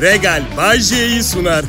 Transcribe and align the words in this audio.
Regal 0.00 0.42
Bay 0.56 0.80
J'yi 0.80 1.22
sunar. 1.22 1.64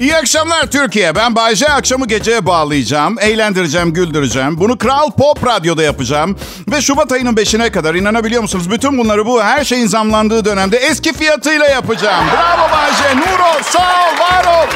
İyi 0.00 0.16
akşamlar 0.16 0.70
Türkiye. 0.70 1.14
Ben 1.14 1.36
Bayce 1.36 1.68
akşamı 1.68 2.06
geceye 2.06 2.46
bağlayacağım. 2.46 3.18
Eğlendireceğim, 3.20 3.92
güldüreceğim. 3.92 4.60
Bunu 4.60 4.78
Kral 4.78 5.10
Pop 5.10 5.46
Radyo'da 5.46 5.82
yapacağım. 5.82 6.38
Ve 6.72 6.80
Şubat 6.80 7.12
ayının 7.12 7.34
5'ine 7.34 7.70
kadar 7.70 7.94
inanabiliyor 7.94 8.42
musunuz? 8.42 8.70
Bütün 8.70 8.98
bunları 8.98 9.26
bu 9.26 9.42
her 9.42 9.64
şeyin 9.64 9.86
zamlandığı 9.86 10.44
dönemde 10.44 10.76
eski 10.76 11.12
fiyatıyla 11.12 11.66
yapacağım. 11.66 12.24
Bravo 12.32 12.72
Bayce. 12.72 13.16
Nur 13.16 13.38
ol, 13.38 13.62
sağ 13.62 13.80
ol, 13.80 14.20
var 14.20 14.44
ol. 14.44 14.68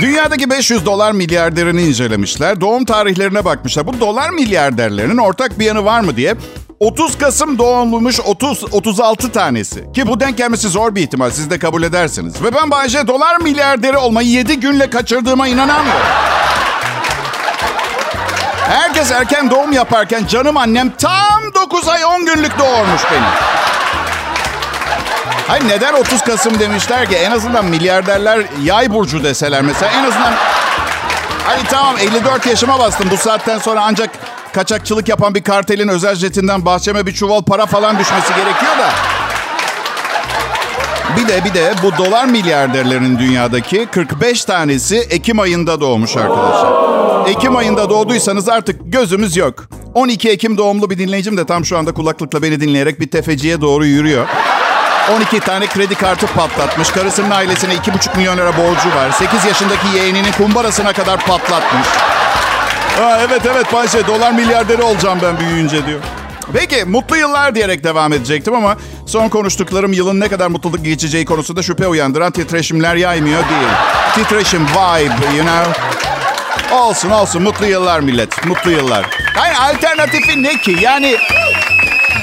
Dünyadaki 0.00 0.50
500 0.50 0.86
dolar 0.86 1.12
milyarderini 1.12 1.82
incelemişler. 1.82 2.60
Doğum 2.60 2.84
tarihlerine 2.84 3.44
bakmışlar. 3.44 3.86
Bu 3.86 4.00
dolar 4.00 4.30
milyarderlerinin 4.30 5.16
ortak 5.16 5.58
bir 5.58 5.64
yanı 5.64 5.84
var 5.84 6.00
mı 6.00 6.16
diye 6.16 6.34
30 6.80 7.18
Kasım 7.18 7.58
doğumluymuş 7.58 8.20
30 8.20 8.64
36 8.72 9.32
tanesi. 9.32 9.92
Ki 9.92 10.06
bu 10.06 10.20
denk 10.20 10.38
gelmesi 10.38 10.68
zor 10.68 10.94
bir 10.94 11.02
ihtimal. 11.02 11.30
Siz 11.30 11.50
de 11.50 11.58
kabul 11.58 11.82
edersiniz. 11.82 12.42
Ve 12.42 12.54
ben 12.54 12.70
Bayce 12.70 13.06
dolar 13.06 13.36
milyarderi 13.36 13.96
olmayı 13.96 14.28
7 14.28 14.60
günle 14.60 14.90
kaçırdığıma 14.90 15.48
inanamıyorum. 15.48 16.06
Herkes 18.68 19.12
erken 19.12 19.50
doğum 19.50 19.72
yaparken 19.72 20.26
canım 20.26 20.56
annem 20.56 20.90
tam 20.98 21.54
9 21.54 21.88
ay 21.88 22.04
10 22.04 22.26
günlük 22.26 22.58
doğurmuş 22.58 23.02
beni. 23.12 23.26
Hayır 25.48 25.68
neden 25.68 25.94
30 25.94 26.22
Kasım 26.22 26.60
demişler 26.60 27.08
ki 27.08 27.16
en 27.16 27.30
azından 27.30 27.64
milyarderler 27.64 28.44
yay 28.62 28.94
burcu 28.94 29.24
deseler 29.24 29.62
mesela 29.62 29.92
en 29.92 30.04
azından... 30.04 30.32
Hani 31.44 31.62
tamam 31.70 31.96
54 31.98 32.46
yaşıma 32.46 32.78
bastım 32.78 33.10
bu 33.10 33.16
saatten 33.16 33.58
sonra 33.58 33.80
ancak 33.82 34.10
kaçakçılık 34.54 35.08
yapan 35.08 35.34
bir 35.34 35.42
kartelin 35.42 35.88
özel 35.88 36.14
jetinden 36.14 36.64
bahçeme 36.64 37.06
bir 37.06 37.12
çuval 37.12 37.42
para 37.42 37.66
falan 37.66 37.98
düşmesi 37.98 38.28
gerekiyor 38.28 38.78
da. 38.78 38.90
Bir 41.16 41.28
de 41.28 41.44
bir 41.44 41.54
de 41.54 41.74
bu 41.82 42.04
dolar 42.04 42.24
milyarderlerin 42.24 43.18
dünyadaki 43.18 43.86
45 43.86 44.44
tanesi 44.44 44.96
Ekim 44.96 45.40
ayında 45.40 45.80
doğmuş 45.80 46.16
arkadaşlar. 46.16 46.74
Ekim 47.28 47.56
ayında 47.56 47.90
doğduysanız 47.90 48.48
artık 48.48 48.80
gözümüz 48.84 49.36
yok. 49.36 49.64
12 49.94 50.30
Ekim 50.30 50.58
doğumlu 50.58 50.90
bir 50.90 50.98
dinleyicim 50.98 51.36
de 51.36 51.46
tam 51.46 51.64
şu 51.64 51.78
anda 51.78 51.94
kulaklıkla 51.94 52.42
beni 52.42 52.60
dinleyerek 52.60 53.00
bir 53.00 53.10
tefeciye 53.10 53.60
doğru 53.60 53.86
yürüyor. 53.86 54.26
12 55.16 55.40
tane 55.40 55.66
kredi 55.66 55.94
kartı 55.94 56.26
patlatmış. 56.26 56.90
Karısının 56.90 57.30
ailesine 57.30 57.74
2,5 57.74 58.16
milyon 58.16 58.36
lira 58.36 58.56
borcu 58.56 58.88
var. 58.96 59.10
8 59.10 59.44
yaşındaki 59.44 59.86
yeğeninin 59.96 60.32
kumbarasına 60.32 60.92
kadar 60.92 61.26
patlatmış. 61.26 61.88
Ha, 63.00 63.18
evet 63.28 63.42
evet 63.52 63.72
Bayşe 63.72 64.06
dolar 64.06 64.32
milyarderi 64.32 64.82
olacağım 64.82 65.18
ben 65.22 65.40
büyüyünce 65.40 65.86
diyor. 65.86 66.00
Peki 66.52 66.84
mutlu 66.84 67.16
yıllar 67.16 67.54
diyerek 67.54 67.84
devam 67.84 68.12
edecektim 68.12 68.54
ama 68.54 68.76
son 69.06 69.28
konuştuklarım 69.28 69.92
yılın 69.92 70.20
ne 70.20 70.28
kadar 70.28 70.46
mutluluk 70.46 70.84
geçeceği 70.84 71.24
konusunda 71.24 71.62
şüphe 71.62 71.86
uyandıran 71.86 72.32
titreşimler 72.32 72.96
yaymıyor 72.96 73.42
değil. 73.48 73.72
Titreşim 74.14 74.66
vibe 74.66 75.36
you 75.36 75.46
know. 75.46 75.80
Olsun 76.74 77.10
olsun 77.10 77.42
mutlu 77.42 77.66
yıllar 77.66 78.00
millet 78.00 78.46
mutlu 78.46 78.70
yıllar. 78.70 79.06
Hayır 79.34 79.56
alternatifi 79.74 80.42
ne 80.42 80.60
ki 80.60 80.76
yani 80.80 81.16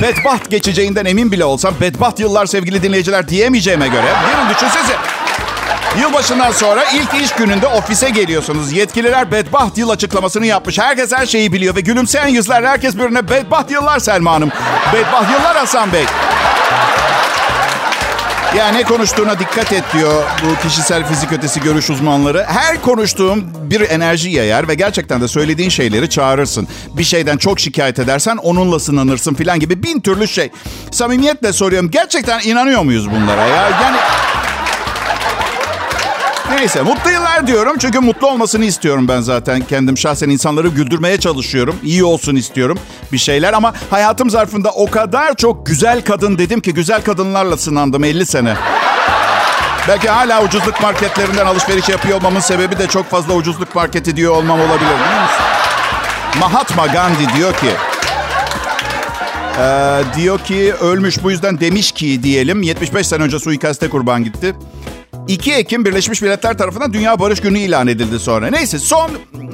bedbaht 0.01 0.49
geçeceğinden 0.49 1.05
emin 1.05 1.31
bile 1.31 1.45
olsam 1.45 1.73
bedbaht 1.81 2.19
yıllar 2.19 2.45
sevgili 2.45 2.83
dinleyiciler 2.83 3.27
diyemeyeceğime 3.27 3.87
göre. 3.87 4.05
Gelin 4.31 4.49
düşünsenize. 4.55 4.93
Yılbaşından 5.99 6.51
sonra 6.51 6.83
ilk 6.93 7.23
iş 7.23 7.31
gününde 7.31 7.67
ofise 7.67 8.09
geliyorsunuz. 8.09 8.71
Yetkililer 8.71 9.31
bedbaht 9.31 9.77
yıl 9.77 9.89
açıklamasını 9.89 10.45
yapmış. 10.45 10.79
Herkes 10.79 11.11
her 11.13 11.25
şeyi 11.25 11.53
biliyor 11.53 11.75
ve 11.75 11.81
gülümseyen 11.81 12.27
yüzler 12.27 12.63
herkes 12.63 12.95
birbirine 12.95 13.29
bedbaht 13.29 13.71
yıllar 13.71 13.99
Selma 13.99 14.31
Hanım. 14.33 14.51
Bedbaht 14.93 15.31
yıllar 15.31 15.57
Hasan 15.57 15.93
Bey. 15.93 16.05
Ya 18.57 18.67
ne 18.67 18.83
konuştuğuna 18.83 19.39
dikkat 19.39 19.73
et 19.73 19.83
diyor 19.93 20.23
bu 20.43 20.67
kişisel 20.67 21.07
fizik 21.07 21.31
ötesi 21.31 21.59
görüş 21.61 21.89
uzmanları. 21.89 22.45
Her 22.47 22.81
konuştuğum 22.81 23.43
bir 23.69 23.89
enerji 23.89 24.29
yayar 24.29 24.67
ve 24.67 24.75
gerçekten 24.75 25.21
de 25.21 25.27
söylediğin 25.27 25.69
şeyleri 25.69 26.09
çağırırsın. 26.09 26.67
Bir 26.97 27.03
şeyden 27.03 27.37
çok 27.37 27.59
şikayet 27.59 27.99
edersen 27.99 28.37
onunla 28.37 28.79
sınanırsın 28.79 29.33
filan 29.33 29.59
gibi 29.59 29.83
bin 29.83 29.99
türlü 29.99 30.27
şey. 30.27 30.51
Samimiyetle 30.91 31.53
soruyorum 31.53 31.91
gerçekten 31.91 32.39
inanıyor 32.39 32.81
muyuz 32.81 33.11
bunlara 33.11 33.45
ya? 33.47 33.69
Yani 33.83 33.97
Neyse 36.61 36.81
mutlu 36.81 37.11
yıllar 37.11 37.47
diyorum 37.47 37.75
çünkü 37.79 37.99
mutlu 37.99 38.27
olmasını 38.27 38.65
istiyorum 38.65 39.07
ben 39.07 39.21
zaten 39.21 39.61
kendim 39.61 39.97
şahsen 39.97 40.29
insanları 40.29 40.67
güldürmeye 40.67 41.19
çalışıyorum. 41.19 41.75
İyi 41.83 42.03
olsun 42.03 42.35
istiyorum 42.35 42.79
bir 43.11 43.17
şeyler 43.17 43.53
ama 43.53 43.73
hayatım 43.89 44.29
zarfında 44.29 44.71
o 44.71 44.91
kadar 44.91 45.35
çok 45.35 45.65
güzel 45.65 46.01
kadın 46.01 46.37
dedim 46.37 46.61
ki 46.61 46.73
güzel 46.73 47.01
kadınlarla 47.01 47.57
sınandım 47.57 48.03
50 48.03 48.25
sene. 48.25 48.55
Belki 49.87 50.09
hala 50.09 50.43
ucuzluk 50.43 50.81
marketlerinden 50.81 51.45
alışveriş 51.45 51.89
yapıyor 51.89 52.17
olmamın 52.17 52.39
sebebi 52.39 52.77
de 52.77 52.87
çok 52.87 53.09
fazla 53.09 53.33
ucuzluk 53.33 53.75
marketi 53.75 54.15
diyor 54.15 54.35
olmam 54.35 54.59
olabilir 54.59 54.79
biliyor 54.79 55.21
musun? 55.21 55.45
Mahatma 56.39 56.87
Gandhi 56.87 57.35
diyor 57.37 57.53
ki 57.53 57.71
ee, 59.59 60.01
diyor 60.15 60.39
ki 60.39 60.73
ölmüş 60.81 61.23
bu 61.23 61.31
yüzden 61.31 61.59
demiş 61.59 61.91
ki 61.91 62.23
diyelim 62.23 62.61
75 62.61 63.07
sene 63.07 63.23
önce 63.23 63.39
suikaste 63.39 63.89
kurban 63.89 64.23
gitti. 64.23 64.55
2 65.31 65.53
Ekim 65.53 65.85
Birleşmiş 65.85 66.21
Milletler 66.21 66.57
tarafından 66.57 66.93
Dünya 66.93 67.19
Barış 67.19 67.41
Günü 67.41 67.59
ilan 67.59 67.87
edildi 67.87 68.19
sonra. 68.19 68.47
Neyse 68.47 68.79
son 68.79 69.11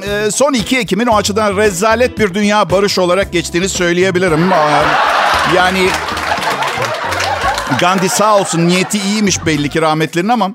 e, 0.10 0.32
son 0.32 0.54
2 0.54 0.78
Ekim'in 0.78 1.06
o 1.06 1.16
açıdan 1.16 1.58
rezalet 1.58 2.20
bir 2.20 2.34
dünya 2.34 2.70
barış 2.70 3.00
olarak 3.00 3.34
geçtiğini 3.34 3.70
söyleyebilirim. 3.70 4.50
Yani 5.56 5.90
Gandhi 7.80 8.10
sağ 8.10 8.40
olsun 8.40 8.68
niyeti 8.68 8.98
iyiymiş 8.98 9.46
belli 9.46 9.70
ki 9.70 9.82
rahmetlerin 9.82 10.28
ama 10.28 10.52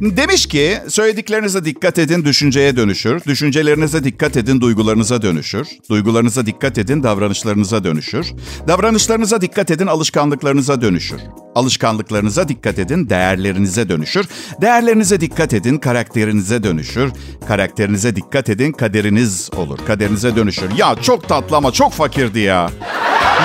demiş 0.00 0.46
ki 0.46 0.78
söylediklerinize 0.88 1.64
dikkat 1.64 1.98
edin 1.98 2.24
düşünceye 2.24 2.76
dönüşür. 2.76 3.24
Düşüncelerinize 3.24 4.04
dikkat 4.04 4.36
edin 4.36 4.60
duygularınıza 4.60 5.22
dönüşür. 5.22 5.68
Duygularınıza 5.90 6.46
dikkat 6.46 6.78
edin 6.78 7.02
davranışlarınıza 7.02 7.84
dönüşür. 7.84 8.26
Davranışlarınıza 8.68 9.40
dikkat 9.40 9.70
edin 9.70 9.86
alışkanlıklarınıza 9.86 10.80
dönüşür. 10.80 11.20
Alışkanlıklarınıza 11.54 12.48
dikkat 12.48 12.78
edin 12.78 13.10
değerlerinize 13.10 13.88
dönüşür. 13.88 14.26
Değerlerinize 14.60 15.20
dikkat 15.20 15.54
edin 15.54 15.78
karakterinize 15.78 16.62
dönüşür. 16.62 17.12
Karakterinize 17.48 18.16
dikkat 18.16 18.48
edin 18.48 18.72
kaderiniz 18.72 19.50
olur. 19.56 19.78
Kaderinize 19.86 20.36
dönüşür. 20.36 20.70
Ya 20.76 20.96
çok 21.02 21.28
tatlı 21.28 21.56
ama 21.56 21.72
çok 21.72 21.92
fakirdi 21.92 22.38
ya. 22.38 22.70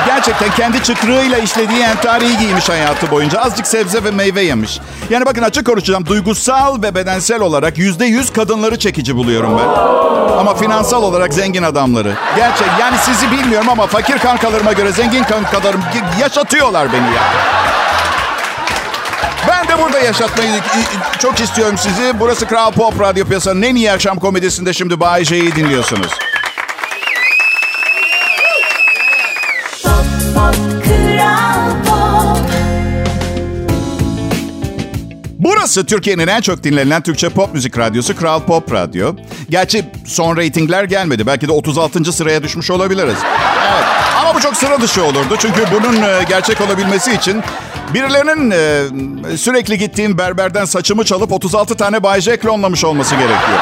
Gerçekten 0.05 0.51
kendi 0.51 0.83
çıkrığıyla 0.83 1.37
işlediği 1.37 1.81
entariyi 1.81 2.37
giymiş 2.37 2.69
hayatı 2.69 3.11
boyunca. 3.11 3.41
Azıcık 3.41 3.67
sebze 3.67 4.03
ve 4.03 4.11
meyve 4.11 4.41
yemiş. 4.41 4.79
Yani 5.09 5.25
bakın 5.25 5.41
açık 5.41 5.65
konuşacağım. 5.65 6.05
Duygusal 6.05 6.81
ve 6.81 6.95
bedensel 6.95 7.41
olarak 7.41 7.77
yüzde 7.77 8.05
yüz 8.05 8.33
kadınları 8.33 8.79
çekici 8.79 9.15
buluyorum 9.15 9.57
ben. 9.57 9.67
Ama 10.39 10.55
finansal 10.55 11.03
olarak 11.03 11.33
zengin 11.33 11.63
adamları. 11.63 12.13
Gerçek 12.35 12.67
yani 12.79 12.97
sizi 12.97 13.31
bilmiyorum 13.31 13.69
ama 13.69 13.87
fakir 13.87 14.17
kankalarıma 14.17 14.73
göre 14.73 14.91
zengin 14.91 15.23
kankalarım 15.23 15.81
yaşatıyorlar 16.21 16.93
beni 16.93 17.15
ya. 17.15 17.21
Ben 19.47 19.67
de 19.67 19.83
burada 19.83 19.99
yaşatmayı 19.99 20.51
çok 21.19 21.39
istiyorum 21.39 21.75
sizi. 21.77 22.19
Burası 22.19 22.47
Kral 22.47 22.71
Pop 22.71 23.01
Radyo 23.01 23.25
Piyasanın 23.25 23.61
en 23.61 23.75
iyi 23.75 23.91
akşam 23.91 24.19
komedisinde 24.19 24.73
şimdi 24.73 24.99
Bay 24.99 25.25
J'yi 25.25 25.55
dinliyorsunuz. 25.55 26.11
Burası 35.45 35.85
Türkiye'nin 35.85 36.27
en 36.27 36.41
çok 36.41 36.63
dinlenen 36.63 37.01
Türkçe 37.01 37.29
pop 37.29 37.53
müzik 37.53 37.77
radyosu 37.77 38.15
Kral 38.15 38.39
Pop 38.39 38.73
Radyo. 38.73 39.15
Gerçi 39.49 39.85
son 40.05 40.37
reytingler 40.37 40.83
gelmedi. 40.83 41.27
Belki 41.27 41.47
de 41.47 41.51
36. 41.51 42.13
sıraya 42.13 42.43
düşmüş 42.43 42.71
olabiliriz. 42.71 43.17
Evet. 43.73 43.85
Ama 44.21 44.35
bu 44.35 44.39
çok 44.39 44.57
sıra 44.57 44.81
dışı 44.81 45.03
olurdu. 45.03 45.35
Çünkü 45.39 45.65
bunun 45.71 46.01
e, 46.01 46.23
gerçek 46.29 46.61
olabilmesi 46.61 47.13
için 47.13 47.43
birilerinin 47.93 48.51
e, 48.51 49.37
sürekli 49.37 49.77
gittiğim 49.77 50.17
berberden 50.17 50.65
saçımı 50.65 51.03
çalıp 51.03 51.31
36 51.31 51.75
tane 51.75 52.03
Bay 52.03 52.21
J 52.21 52.37
klonlamış 52.37 52.83
olması 52.83 53.15
gerekiyor. 53.15 53.59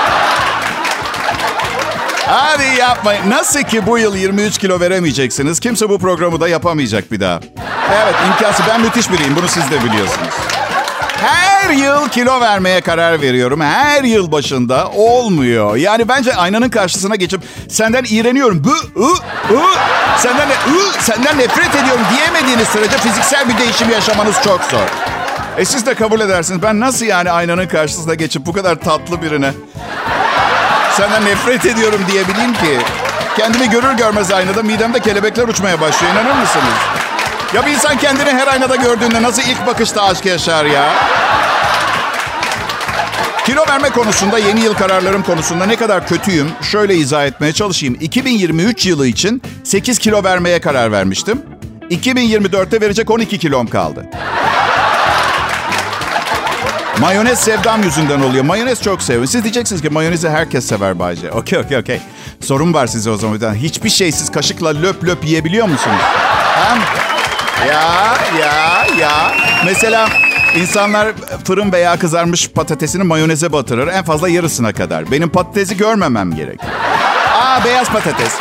Hadi 2.26 2.80
yapmayın. 2.80 3.30
Nasıl 3.30 3.64
ki 3.64 3.88
bu 3.88 3.98
yıl 3.98 4.16
23 4.16 4.58
kilo 4.58 4.80
veremeyeceksiniz? 4.80 5.60
Kimse 5.60 5.90
bu 5.90 6.00
programı 6.00 6.42
da 6.42 6.48
yapamayacak 6.48 7.12
bir 7.12 7.20
daha. 7.20 7.40
Evet 8.04 8.16
imkansız. 8.28 8.66
Ben 8.70 8.82
müthiş 8.82 9.12
biriyim. 9.12 9.36
Bunu 9.36 9.48
siz 9.48 9.72
de 9.72 9.84
biliyorsunuz. 9.84 10.34
Her 11.24 11.70
yıl 11.70 12.10
kilo 12.10 12.42
vermeye 12.42 12.82
karar 12.82 13.22
veriyorum. 13.22 13.62
Her 13.62 14.04
yıl 14.04 14.32
başında 14.32 14.88
olmuyor. 14.90 15.76
Yani 15.76 16.08
bence 16.08 16.36
aynanın 16.36 16.70
karşısına 16.70 17.16
geçip 17.16 17.42
senden 17.70 18.04
iğreniyorum. 18.10 18.64
Bu, 18.64 19.02
ı, 19.04 19.08
ı, 19.54 19.62
senden, 20.18 20.48
ı, 20.50 20.54
senden 21.00 21.38
nefret 21.38 21.76
ediyorum 21.76 22.02
diyemediğiniz 22.16 22.68
sürece 22.68 22.98
fiziksel 22.98 23.50
bir 23.50 23.58
değişim 23.58 23.90
yaşamanız 23.90 24.36
çok 24.44 24.64
zor. 24.64 24.88
E 25.58 25.66
siz 25.66 25.86
de 25.86 25.94
kabul 25.94 26.20
edersiniz. 26.20 26.62
Ben 26.62 26.80
nasıl 26.80 27.06
yani 27.06 27.32
aynanın 27.32 27.68
karşısına 27.68 28.14
geçip 28.14 28.46
bu 28.46 28.54
kadar 28.54 28.76
tatlı 28.76 29.22
birine 29.22 29.52
senden 30.98 31.26
nefret 31.26 31.66
ediyorum 31.66 32.02
diyebileyim 32.12 32.54
ki? 32.54 32.80
Kendimi 33.38 33.70
görür 33.70 33.94
görmez 33.94 34.32
aynada 34.32 34.64
midemde 34.64 35.00
kelebekler 35.00 35.48
uçmaya 35.48 35.82
başlıyor. 35.82 36.14
İnanır 36.14 36.42
mısınız? 36.42 36.74
Ya 37.54 37.66
bir 37.66 37.72
insan 37.72 37.98
kendini 37.98 38.30
her 38.30 38.48
aynada 38.48 38.76
gördüğünde 38.76 39.22
nasıl 39.22 39.42
ilk 39.42 39.68
bakışta 39.68 40.04
aşk 40.04 40.26
yaşar 40.26 40.66
ya? 40.66 40.94
Kilo 43.46 43.62
verme 43.70 43.90
konusunda, 43.90 44.40
yeni 44.40 44.60
yıl 44.62 44.74
kararlarım 44.74 45.24
konusunda 45.24 45.66
ne 45.66 45.76
kadar 45.76 46.08
kötüyüm 46.08 46.52
şöyle 46.62 46.96
izah 46.96 47.26
etmeye 47.26 47.54
çalışayım. 47.54 47.98
2023 48.02 48.86
yılı 48.86 49.08
için 49.08 49.42
8 49.64 50.00
kilo 50.00 50.24
vermeye 50.24 50.62
karar 50.62 50.92
vermiştim. 50.92 51.42
2024'te 51.90 52.82
verecek 52.82 53.10
12 53.12 53.38
kilom 53.38 53.68
kaldı. 53.68 54.06
Mayonez 57.00 57.40
sevdam 57.40 57.84
yüzünden 57.84 58.22
oluyor. 58.22 58.44
Mayonez 58.44 58.82
çok 58.82 59.02
seviyorum. 59.02 59.28
Siz 59.28 59.44
diyeceksiniz 59.44 59.82
ki 59.82 59.90
mayonezi 59.90 60.30
herkes 60.30 60.66
sever 60.66 61.00
Bayce. 61.00 61.32
Okey, 61.32 61.60
okey, 61.60 61.78
okey. 61.78 62.00
Sorun 62.42 62.74
var 62.74 62.88
size 62.88 63.10
o 63.10 63.18
zaman. 63.18 63.56
Hiçbir 63.56 63.90
şey 63.90 64.12
siz 64.12 64.32
kaşıkla 64.32 64.70
löp 64.70 65.04
löp 65.04 65.26
yiyebiliyor 65.26 65.68
musunuz? 65.68 66.02
Hem 66.56 66.78
ya, 67.68 68.18
ya, 68.40 68.86
ya. 69.00 69.32
Mesela 69.66 70.10
insanlar 70.56 71.08
fırın 71.48 71.72
veya 71.72 72.00
kızarmış 72.00 72.50
patatesini 72.50 73.04
mayoneze 73.04 73.52
batırır. 73.52 73.88
En 73.88 74.04
fazla 74.04 74.30
yarısına 74.30 74.74
kadar. 74.74 75.12
Benim 75.12 75.30
patatesi 75.30 75.78
görmemem 75.78 76.36
gerek. 76.36 76.60
Aa, 77.34 77.64
beyaz 77.66 77.90
patates. 77.90 78.34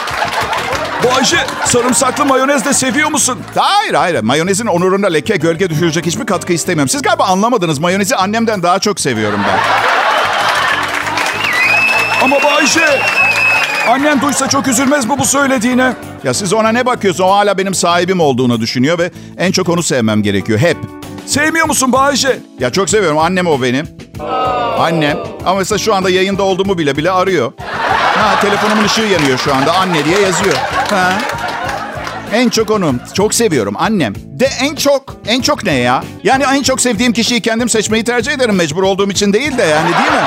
Bu 1.03 1.13
Ayşe 1.17 1.47
sarımsaklı 1.65 2.25
mayonez 2.25 2.65
de 2.65 2.73
seviyor 2.73 3.11
musun? 3.11 3.39
Hayır 3.57 3.95
hayır. 3.95 4.23
Mayonezin 4.23 4.67
onuruna 4.67 5.07
leke, 5.07 5.37
gölge 5.37 5.71
düşürecek 5.71 6.07
hiçbir 6.07 6.27
katkı 6.27 6.53
istemiyorum. 6.53 6.89
Siz 6.89 7.03
galiba 7.03 7.25
anlamadınız. 7.25 7.79
Mayonezi 7.79 8.17
annemden 8.17 8.63
daha 8.63 8.79
çok 8.79 9.01
seviyorum 9.01 9.41
ben. 9.49 9.59
Ama 12.25 12.37
bu 12.43 12.49
Ayşe 12.49 13.01
annen 13.89 14.21
duysa 14.21 14.49
çok 14.49 14.69
üzülmez 14.69 15.05
mi 15.05 15.19
bu 15.19 15.25
söylediğine? 15.25 15.93
Ya 16.25 16.35
siz 16.35 16.53
ona 16.53 16.69
ne 16.69 16.87
bakıyorsun? 16.87 17.25
O 17.25 17.31
hala 17.31 17.59
benim 17.59 17.75
sahibim 17.75 18.21
olduğunu 18.21 18.61
düşünüyor 18.61 18.99
ve 18.99 19.11
en 19.39 19.53
çok 19.53 19.69
onu 19.69 19.83
sevmem 19.83 20.23
gerekiyor. 20.23 20.59
Hep. 20.59 20.77
Sevmiyor 21.27 21.67
musun 21.67 21.93
bu 21.93 21.99
Ayşe? 21.99 22.39
Ya 22.61 22.71
çok 22.71 22.91
seviyorum. 22.91 23.19
Annem 23.19 23.47
o 23.47 23.63
benim. 23.63 23.89
Annem. 24.79 25.19
Ama 25.47 25.59
mesela 25.59 25.79
şu 25.79 25.95
anda 25.95 26.11
yayında 26.11 26.43
olduğumu 26.43 26.79
bile 26.79 26.97
bile 26.97 27.11
arıyor. 27.11 27.53
Ha, 28.17 28.41
telefonumun 28.41 28.85
ışığı 28.85 29.01
yanıyor 29.03 29.39
şu 29.39 29.55
anda. 29.55 29.75
Anne 29.75 30.05
diye 30.05 30.21
yazıyor. 30.21 30.55
Ha. 30.91 31.13
En 32.33 32.49
çok 32.49 32.71
onu. 32.71 32.95
Çok 33.15 33.35
seviyorum 33.35 33.75
annem. 33.79 34.15
De 34.15 34.49
en 34.61 34.75
çok. 34.75 35.17
En 35.27 35.41
çok 35.41 35.65
ne 35.65 35.73
ya? 35.75 36.05
Yani 36.25 36.45
en 36.55 36.63
çok 36.63 36.81
sevdiğim 36.81 37.13
kişiyi 37.13 37.41
kendim 37.41 37.69
seçmeyi 37.69 38.05
tercih 38.05 38.33
ederim. 38.33 38.55
Mecbur 38.55 38.83
olduğum 38.83 39.11
için 39.11 39.33
değil 39.33 39.59
de 39.59 39.63
yani 39.63 39.89
değil 39.89 40.13
mi? 40.13 40.27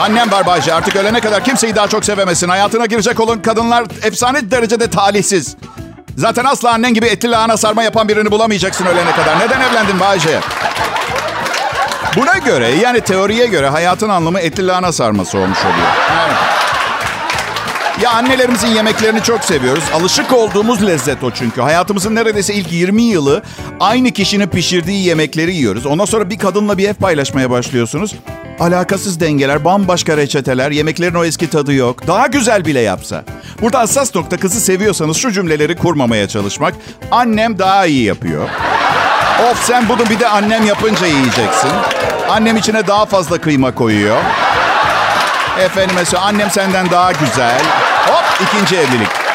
Annem 0.00 0.30
var 0.30 0.46
Bayce. 0.46 0.74
Artık 0.74 0.96
ölene 0.96 1.20
kadar 1.20 1.44
kimseyi 1.44 1.74
daha 1.74 1.88
çok 1.88 2.04
sevemesin. 2.04 2.48
Hayatına 2.48 2.86
girecek 2.86 3.20
olan 3.20 3.42
kadınlar 3.42 3.84
efsane 4.02 4.50
derecede 4.50 4.90
talihsiz. 4.90 5.56
Zaten 6.16 6.44
asla 6.44 6.70
annen 6.70 6.94
gibi 6.94 7.06
etli 7.06 7.30
lahana 7.30 7.56
sarma 7.56 7.82
yapan 7.82 8.08
birini 8.08 8.30
bulamayacaksın 8.30 8.86
ölene 8.86 9.10
kadar. 9.10 9.38
Neden 9.40 9.60
evlendin 9.60 10.00
Bayce? 10.00 10.40
Buna 12.16 12.38
göre 12.38 12.68
yani 12.68 13.00
teoriye 13.00 13.46
göre 13.46 13.68
hayatın 13.68 14.08
anlamı 14.08 14.40
etli 14.40 14.66
lahana 14.66 14.92
sarması 14.92 15.38
olmuş 15.38 15.58
oluyor. 15.58 15.88
Ya 18.02 18.10
annelerimizin 18.10 18.68
yemeklerini 18.68 19.22
çok 19.22 19.44
seviyoruz. 19.44 19.84
Alışık 19.94 20.32
olduğumuz 20.32 20.86
lezzet 20.86 21.24
o 21.24 21.30
çünkü. 21.30 21.60
Hayatımızın 21.60 22.14
neredeyse 22.14 22.54
ilk 22.54 22.72
20 22.72 23.02
yılı 23.02 23.42
aynı 23.80 24.10
kişinin 24.10 24.48
pişirdiği 24.48 25.06
yemekleri 25.06 25.54
yiyoruz. 25.54 25.86
Ondan 25.86 26.04
sonra 26.04 26.30
bir 26.30 26.38
kadınla 26.38 26.78
bir 26.78 26.88
ev 26.88 26.94
paylaşmaya 26.94 27.50
başlıyorsunuz. 27.50 28.14
Alakasız 28.60 29.20
dengeler, 29.20 29.64
bambaşka 29.64 30.16
reçeteler, 30.16 30.70
yemeklerin 30.70 31.14
o 31.14 31.24
eski 31.24 31.50
tadı 31.50 31.72
yok. 31.72 32.06
Daha 32.06 32.26
güzel 32.26 32.64
bile 32.64 32.80
yapsa. 32.80 33.24
Burada 33.62 33.78
hassas 33.78 34.14
nokta 34.14 34.36
kızı 34.36 34.60
seviyorsanız 34.60 35.16
şu 35.16 35.32
cümleleri 35.32 35.76
kurmamaya 35.76 36.28
çalışmak. 36.28 36.74
Annem 37.10 37.58
daha 37.58 37.86
iyi 37.86 38.04
yapıyor. 38.04 38.48
Of 39.50 39.64
sen 39.64 39.88
bunu 39.88 40.10
bir 40.10 40.20
de 40.20 40.28
annem 40.28 40.66
yapınca 40.66 41.06
yiyeceksin. 41.06 41.70
Annem 42.30 42.56
içine 42.56 42.86
daha 42.86 43.06
fazla 43.06 43.40
kıyma 43.40 43.74
koyuyor. 43.74 44.16
Efendim 45.60 45.96
mesela 45.98 46.22
annem 46.22 46.50
senden 46.50 46.90
daha 46.90 47.12
güzel. 47.12 47.60
Hop 48.06 48.48
ikinci 48.48 48.76
evlilik. 48.76 49.29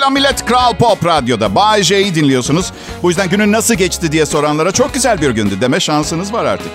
Selam 0.00 0.12
millet 0.14 0.46
Kral 0.46 0.74
Pop 0.74 1.06
Radyo'da. 1.06 1.54
Bay 1.54 1.82
J'yi 1.82 2.14
dinliyorsunuz. 2.14 2.72
Bu 3.02 3.08
yüzden 3.08 3.28
günün 3.28 3.52
nasıl 3.52 3.74
geçti 3.74 4.12
diye 4.12 4.26
soranlara 4.26 4.72
çok 4.72 4.94
güzel 4.94 5.20
bir 5.20 5.30
gündü 5.30 5.60
deme 5.60 5.80
şansınız 5.80 6.32
var 6.32 6.44
artık. 6.44 6.68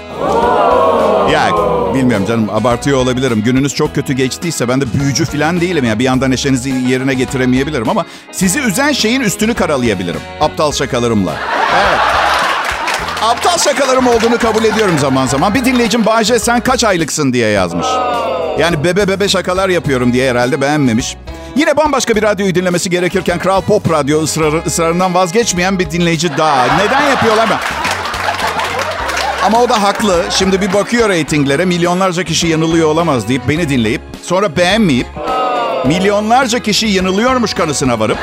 Ya 1.31 1.49
bilmiyorum 1.93 2.25
canım 2.27 2.49
abartıyor 2.49 2.97
olabilirim. 2.97 3.43
Gününüz 3.43 3.75
çok 3.75 3.95
kötü 3.95 4.13
geçtiyse 4.13 4.67
ben 4.67 4.81
de 4.81 4.85
büyücü 4.93 5.25
falan 5.25 5.61
değilim. 5.61 5.85
ya 5.85 5.99
Bir 5.99 6.07
anda 6.07 6.27
neşenizi 6.27 6.69
yerine 6.69 7.13
getiremeyebilirim 7.13 7.89
ama 7.89 8.05
sizi 8.31 8.59
üzen 8.59 8.91
şeyin 8.91 9.21
üstünü 9.21 9.53
karalayabilirim. 9.53 10.21
Aptal 10.41 10.71
şakalarımla. 10.71 11.33
Evet. 11.75 11.99
Aptal 13.23 13.57
şakalarım 13.57 14.07
olduğunu 14.07 14.37
kabul 14.37 14.63
ediyorum 14.63 14.99
zaman 14.99 15.27
zaman. 15.27 15.53
Bir 15.55 15.65
dinleyicim 15.65 16.05
Bahçe 16.05 16.39
sen 16.39 16.59
kaç 16.59 16.83
aylıksın 16.83 17.33
diye 17.33 17.49
yazmış. 17.49 17.87
Yani 18.59 18.83
bebe 18.83 19.07
bebe 19.07 19.29
şakalar 19.29 19.69
yapıyorum 19.69 20.13
diye 20.13 20.29
herhalde 20.29 20.61
beğenmemiş. 20.61 21.17
Yine 21.55 21.77
bambaşka 21.77 22.15
bir 22.15 22.23
radyoyu 22.23 22.55
dinlemesi 22.55 22.89
gerekirken 22.89 23.39
Kral 23.39 23.61
Pop 23.61 23.91
Radyo 23.91 24.21
ısrarı, 24.23 24.63
ısrarından 24.65 25.13
vazgeçmeyen 25.13 25.79
bir 25.79 25.91
dinleyici 25.91 26.37
daha. 26.37 26.65
Neden 26.77 27.01
yapıyorlar 27.01 27.49
ben? 27.49 27.59
Ama 29.45 29.61
o 29.61 29.69
da 29.69 29.83
haklı. 29.83 30.25
Şimdi 30.29 30.61
bir 30.61 30.73
bakıyor 30.73 31.09
reytinglere 31.09 31.65
milyonlarca 31.65 32.23
kişi 32.23 32.47
yanılıyor 32.47 32.89
olamaz 32.89 33.27
deyip 33.27 33.47
beni 33.49 33.69
dinleyip 33.69 34.01
sonra 34.23 34.55
beğenmeyip 34.55 35.07
milyonlarca 35.85 36.59
kişi 36.59 36.87
yanılıyormuş 36.87 37.53
kanısına 37.53 37.99
varıp 37.99 38.17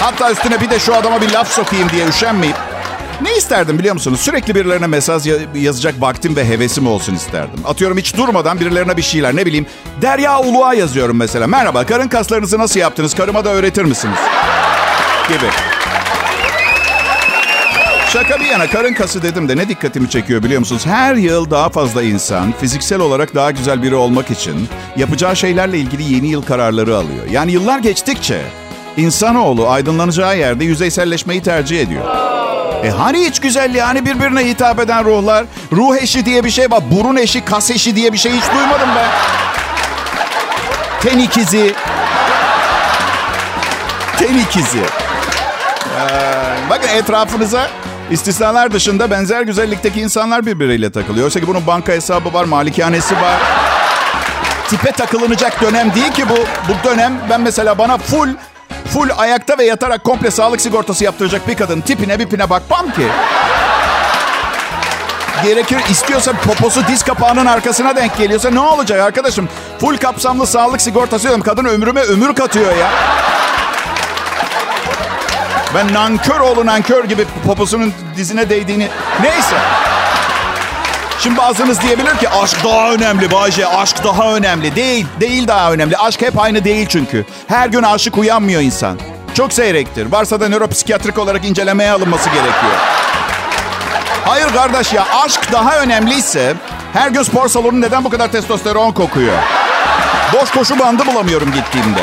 hatta 0.00 0.30
üstüne 0.30 0.60
bir 0.60 0.70
de 0.70 0.78
şu 0.78 0.94
adama 0.94 1.20
bir 1.20 1.32
laf 1.32 1.48
sokayım 1.48 1.88
diye 1.90 2.06
üşenmeyip 2.08 2.56
ne 3.22 3.36
isterdim 3.36 3.78
biliyor 3.78 3.94
musunuz? 3.94 4.20
Sürekli 4.20 4.54
birilerine 4.54 4.86
mesaj 4.86 5.26
ya- 5.26 5.36
yazacak 5.54 6.00
vaktim 6.00 6.36
ve 6.36 6.48
hevesim 6.48 6.86
olsun 6.86 7.14
isterdim. 7.14 7.60
Atıyorum 7.64 7.98
hiç 7.98 8.16
durmadan 8.16 8.60
birilerine 8.60 8.96
bir 8.96 9.02
şeyler 9.02 9.36
ne 9.36 9.46
bileyim. 9.46 9.66
Derya 10.02 10.40
Uluğa 10.40 10.74
yazıyorum 10.74 11.16
mesela. 11.16 11.46
Merhaba 11.46 11.86
karın 11.86 12.08
kaslarınızı 12.08 12.58
nasıl 12.58 12.80
yaptınız? 12.80 13.14
Karıma 13.14 13.44
da 13.44 13.48
öğretir 13.48 13.84
misiniz? 13.84 14.18
Gibi. 15.28 15.46
Şaka 18.12 18.40
bir 18.40 18.44
yana 18.44 18.66
karın 18.66 18.94
kası 18.94 19.22
dedim 19.22 19.48
de 19.48 19.56
ne 19.56 19.68
dikkatimi 19.68 20.10
çekiyor 20.10 20.42
biliyor 20.42 20.60
musunuz? 20.60 20.86
Her 20.86 21.14
yıl 21.14 21.50
daha 21.50 21.68
fazla 21.68 22.02
insan 22.02 22.52
fiziksel 22.60 23.00
olarak 23.00 23.34
daha 23.34 23.50
güzel 23.50 23.82
biri 23.82 23.94
olmak 23.94 24.30
için 24.30 24.68
yapacağı 24.96 25.36
şeylerle 25.36 25.78
ilgili 25.78 26.14
yeni 26.14 26.26
yıl 26.28 26.42
kararları 26.42 26.96
alıyor. 26.96 27.26
Yani 27.30 27.52
yıllar 27.52 27.78
geçtikçe 27.78 28.40
insanoğlu 28.96 29.68
aydınlanacağı 29.68 30.38
yerde 30.38 30.64
yüzeyselleşmeyi 30.64 31.42
tercih 31.42 31.80
ediyor. 31.80 32.04
E 32.84 32.90
hani 32.90 33.26
iç 33.26 33.40
güzelliği, 33.40 33.82
hani 33.82 34.06
birbirine 34.06 34.44
hitap 34.44 34.80
eden 34.80 35.04
ruhlar? 35.04 35.44
Ruh 35.72 35.96
eşi 35.96 36.26
diye 36.26 36.44
bir 36.44 36.50
şey 36.50 36.70
var. 36.70 36.82
Burun 36.90 37.16
eşi, 37.16 37.44
kas 37.44 37.70
eşi 37.70 37.96
diye 37.96 38.12
bir 38.12 38.18
şey 38.18 38.32
hiç 38.32 38.44
duymadım 38.54 38.88
ben. 38.96 39.08
Ten 41.00 41.18
ikizi. 41.18 41.74
Ten 44.18 44.38
ikizi. 44.38 44.78
Ee, 44.78 46.70
bakın 46.70 46.88
etrafınıza 46.88 47.70
istisnalar 48.10 48.72
dışında 48.72 49.10
benzer 49.10 49.42
güzellikteki 49.42 50.00
insanlar 50.00 50.46
birbiriyle 50.46 50.92
takılıyor. 50.92 51.24
Oysa 51.24 51.40
ki 51.40 51.46
bunun 51.46 51.66
banka 51.66 51.92
hesabı 51.92 52.32
var, 52.32 52.44
malikanesi 52.44 53.14
var. 53.14 53.36
Tipe 54.68 54.92
takılınacak 54.92 55.62
dönem 55.62 55.94
değil 55.94 56.12
ki 56.12 56.28
bu. 56.28 56.36
Bu 56.68 56.88
dönem 56.88 57.12
ben 57.30 57.40
mesela 57.40 57.78
bana 57.78 57.98
full 57.98 58.28
full 58.94 59.10
ayakta 59.16 59.58
ve 59.58 59.64
yatarak 59.64 60.04
komple 60.04 60.30
sağlık 60.30 60.60
sigortası 60.60 61.04
yaptıracak 61.04 61.48
bir 61.48 61.56
kadın 61.56 61.80
tipine 61.80 62.18
bipine 62.18 62.50
bakmam 62.50 62.90
ki. 62.92 63.06
Gerekir 65.44 65.78
istiyorsa 65.90 66.32
poposu 66.32 66.86
diz 66.88 67.02
kapağının 67.02 67.46
arkasına 67.46 67.96
denk 67.96 68.16
geliyorsa 68.18 68.50
ne 68.50 68.60
olacak 68.60 69.00
arkadaşım? 69.00 69.48
Full 69.80 69.96
kapsamlı 69.96 70.46
sağlık 70.46 70.80
sigortası 70.80 71.24
diyorum. 71.24 71.42
Kadın 71.42 71.64
ömrüme 71.64 72.00
ömür 72.00 72.34
katıyor 72.34 72.76
ya. 72.76 72.90
Ben 75.74 75.94
nankör 75.94 76.40
oğlu 76.40 76.66
nankör 76.66 77.04
gibi 77.04 77.26
poposunun 77.46 77.92
dizine 78.16 78.50
değdiğini... 78.50 78.88
Neyse. 79.22 79.56
Şimdi 81.24 81.38
bazınız 81.38 81.80
diyebilir 81.80 82.16
ki 82.16 82.28
aşk 82.28 82.64
daha 82.64 82.92
önemli 82.92 83.30
Bayce. 83.30 83.66
Aşk 83.66 84.04
daha 84.04 84.34
önemli. 84.34 84.76
Değil, 84.76 85.06
değil 85.20 85.48
daha 85.48 85.72
önemli. 85.72 85.96
Aşk 85.96 86.22
hep 86.22 86.40
aynı 86.40 86.64
değil 86.64 86.86
çünkü. 86.88 87.24
Her 87.48 87.68
gün 87.68 87.82
aşık 87.82 88.18
uyanmıyor 88.18 88.60
insan. 88.60 88.98
Çok 89.34 89.52
seyrektir. 89.52 90.12
Varsa 90.12 90.40
da 90.40 90.48
nöropsikiyatrik 90.48 91.18
olarak 91.18 91.44
incelemeye 91.44 91.90
alınması 91.90 92.30
gerekiyor. 92.30 92.72
Hayır 94.24 94.48
kardeş 94.48 94.92
ya 94.92 95.06
aşk 95.24 95.52
daha 95.52 95.78
önemliyse 95.78 96.54
her 96.92 97.10
gün 97.10 97.22
spor 97.22 97.48
salonu 97.48 97.80
neden 97.80 98.04
bu 98.04 98.10
kadar 98.10 98.32
testosteron 98.32 98.92
kokuyor? 98.92 99.38
Boş 100.32 100.50
koşu 100.50 100.78
bandı 100.78 101.06
bulamıyorum 101.06 101.52
gittiğimde. 101.52 102.02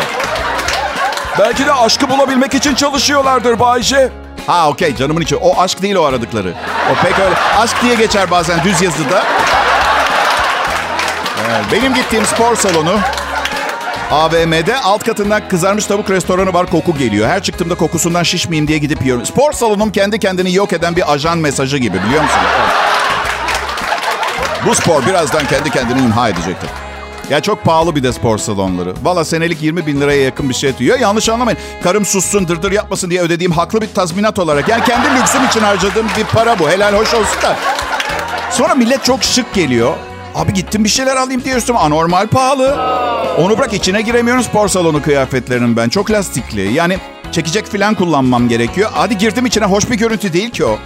Belki 1.40 1.66
de 1.66 1.74
aşkı 1.74 2.10
bulabilmek 2.10 2.54
için 2.54 2.76
çalışıyorlardır 2.76 3.60
Bayşe. 3.60 4.21
Ha 4.48 4.70
okey 4.70 4.96
canımın 4.96 5.22
içi. 5.22 5.36
O 5.36 5.62
aşk 5.62 5.82
değil 5.82 5.96
o 5.96 6.04
aradıkları. 6.04 6.54
O 6.92 7.04
pek 7.04 7.20
öyle. 7.20 7.36
Aşk 7.58 7.82
diye 7.82 7.96
geçer 7.96 8.32
bazen 8.32 8.64
düz 8.64 8.82
yazıda. 8.82 9.24
güzel. 11.52 11.82
Benim 11.82 11.94
gittiğim 11.94 12.26
spor 12.26 12.56
salonu 12.56 13.00
AVM'de 14.12 14.78
alt 14.78 15.04
katından 15.04 15.48
kızarmış 15.48 15.86
tavuk 15.86 16.10
restoranı 16.10 16.54
var 16.54 16.66
koku 16.66 16.98
geliyor. 16.98 17.30
Her 17.30 17.44
çıktığımda 17.44 17.76
kokusundan 17.76 18.24
şişmeyeyim 18.24 18.68
diye 18.68 18.78
gidip 18.78 19.02
yiyorum. 19.02 19.26
Spor 19.26 19.52
salonum 19.52 19.92
kendi 19.92 20.20
kendini 20.20 20.54
yok 20.54 20.74
eden 20.74 20.96
bir 20.96 21.14
ajan 21.14 21.38
mesajı 21.38 21.78
gibi 21.78 22.04
biliyor 22.04 22.24
musun? 22.24 22.40
Bu 24.66 24.76
spor 24.76 25.06
birazdan 25.06 25.46
kendi 25.48 25.70
kendini 25.70 26.00
imha 26.00 26.30
edecektir. 26.30 26.70
Ya 27.32 27.40
çok 27.42 27.64
pahalı 27.64 27.96
bir 27.96 28.04
de 28.04 28.14
spor 28.14 28.38
salonları. 28.38 28.94
Valla 29.04 29.26
senelik 29.26 29.62
20 29.62 29.88
bin 29.88 30.02
liraya 30.02 30.24
yakın 30.24 30.50
bir 30.50 30.54
şey 30.54 30.78
diyor. 30.78 31.00
Yanlış 31.00 31.30
anlamayın. 31.30 31.60
Karım 31.84 32.06
sussun 32.06 32.48
dırdır 32.48 32.72
yapmasın 32.72 33.10
diye 33.10 33.22
ödediğim 33.22 33.52
haklı 33.52 33.82
bir 33.82 33.88
tazminat 33.88 34.40
olarak. 34.40 34.70
Yani 34.70 34.84
kendi 34.84 35.20
lüksüm 35.20 35.46
için 35.46 35.60
harcadığım 35.60 36.08
bir 36.18 36.24
para 36.24 36.60
bu. 36.60 36.70
Helal 36.70 36.94
hoş 36.94 37.14
olsun 37.14 37.42
da. 37.42 37.56
Sonra 38.52 38.76
millet 38.76 39.04
çok 39.04 39.24
şık 39.24 39.54
geliyor. 39.54 39.94
Abi 40.36 40.54
gittim 40.54 40.84
bir 40.84 40.90
şeyler 40.90 41.16
alayım 41.16 41.44
diyorsun. 41.44 41.76
Anormal 41.76 42.28
pahalı. 42.28 42.78
Onu 43.38 43.58
bırak 43.58 43.74
içine 43.74 44.02
giremiyorum 44.02 44.44
spor 44.44 44.68
salonu 44.68 45.02
kıyafetlerinin 45.02 45.78
ben. 45.78 45.90
Çok 45.90 46.12
lastikli. 46.12 46.74
Yani 46.74 46.98
çekecek 47.32 47.66
falan 47.66 47.96
kullanmam 47.96 48.50
gerekiyor. 48.50 48.90
Hadi 48.94 49.18
girdim 49.18 49.46
içine 49.46 49.66
hoş 49.66 49.90
bir 49.90 49.96
görüntü 49.96 50.34
değil 50.34 50.50
ki 50.50 50.66
o. 50.66 50.80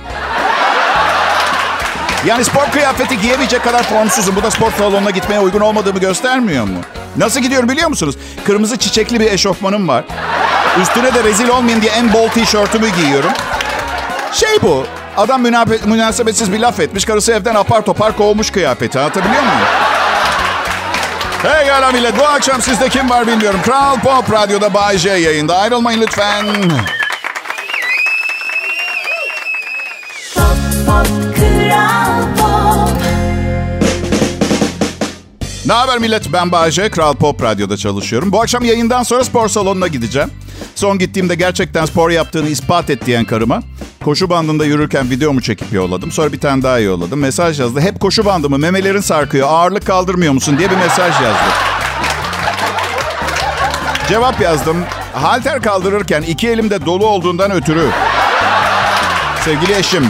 Yani 2.26 2.46
spor 2.46 2.66
kıyafeti 2.72 3.22
giyemeyecek 3.22 3.64
kadar 3.64 3.84
formsuzum. 3.84 4.36
Bu 4.36 4.44
da 4.44 4.52
spor 4.52 4.72
salonuna 4.72 5.10
gitmeye 5.10 5.40
uygun 5.40 5.60
olmadığımı 5.60 6.00
göstermiyor 6.00 6.64
mu? 6.64 6.78
Nasıl 7.18 7.40
gidiyorum 7.40 7.70
biliyor 7.70 7.90
musunuz? 7.90 8.16
Kırmızı 8.46 8.78
çiçekli 8.78 9.20
bir 9.20 9.32
eşofmanım 9.32 9.88
var. 9.88 10.04
Üstüne 10.82 11.14
de 11.14 11.24
rezil 11.24 11.48
olmayayım 11.50 11.82
diye 11.82 11.92
en 11.92 12.14
bol 12.14 12.30
tişörtümü 12.30 12.90
giyiyorum. 12.90 13.32
Şey 14.32 14.62
bu. 14.62 14.86
Adam 15.18 15.42
münasebetsiz 15.86 16.52
bir 16.52 16.60
laf 16.60 16.80
etmiş. 16.80 17.06
Karısı 17.06 17.32
evden 17.32 17.56
apar 17.56 17.82
topar 17.82 18.18
kovmuş 18.18 18.52
kıyafeti. 18.52 19.00
Anlatabiliyor 19.00 19.42
muyum? 19.44 19.58
Hey 21.44 21.66
gala 21.68 21.92
millet. 21.92 22.20
Bu 22.20 22.26
akşam 22.26 22.62
sizde 22.62 22.90
kim 22.90 23.10
var 23.10 23.28
bilmiyorum. 23.28 23.60
Kral 23.66 24.00
Pop 24.00 24.32
Radyo'da 24.32 24.74
Bay 24.74 24.98
J 24.98 25.10
yayında. 25.10 25.58
Ayrılmayın 25.58 26.02
lütfen. 26.02 26.46
Pop 30.36 30.58
pop 30.88 31.36
kral 31.36 32.15
Ne 35.66 35.74
haber 35.74 35.98
millet? 35.98 36.34
Ben 36.34 36.52
Bayece. 36.52 36.90
Kral 36.90 37.14
Pop 37.14 37.44
Radyo'da 37.44 37.78
çalışıyorum. 37.78 38.32
Bu 38.32 38.42
akşam 38.42 38.66
yayından 38.66 39.04
sonra 39.04 39.24
spor 39.24 39.48
salonuna 39.48 39.88
gideceğim. 39.88 40.30
Son 40.76 41.00
gittiğimde 41.00 41.36
gerçekten 41.36 41.86
spor 41.86 42.10
yaptığını 42.10 42.50
ispat 42.50 42.90
et 42.90 43.06
diyen 43.06 43.26
karıma 43.26 43.62
koşu 44.04 44.30
bandında 44.30 44.66
yürürken 44.66 45.10
videomu 45.10 45.42
çekip 45.42 45.74
yolladım. 45.74 46.12
Sonra 46.12 46.34
bir 46.34 46.40
tane 46.40 46.64
daha 46.64 46.80
yolladım. 46.80 47.20
Mesaj 47.20 47.60
yazdı. 47.60 47.82
Hep 47.82 48.00
koşu 48.00 48.26
bandımı 48.26 48.58
memelerin 48.58 49.02
sarkıyor. 49.02 49.48
Ağırlık 49.48 49.86
kaldırmıyor 49.86 50.34
musun 50.34 50.58
diye 50.58 50.70
bir 50.72 50.76
mesaj 50.76 51.14
yazdı. 51.22 51.50
Cevap 54.10 54.42
yazdım. 54.42 54.78
Halter 55.14 55.62
kaldırırken 55.62 56.22
iki 56.22 56.50
elimde 56.50 56.86
dolu 56.86 57.08
olduğundan 57.08 57.52
ötürü. 57.52 57.90
Sevgili 59.46 59.76
eşim, 59.76 60.06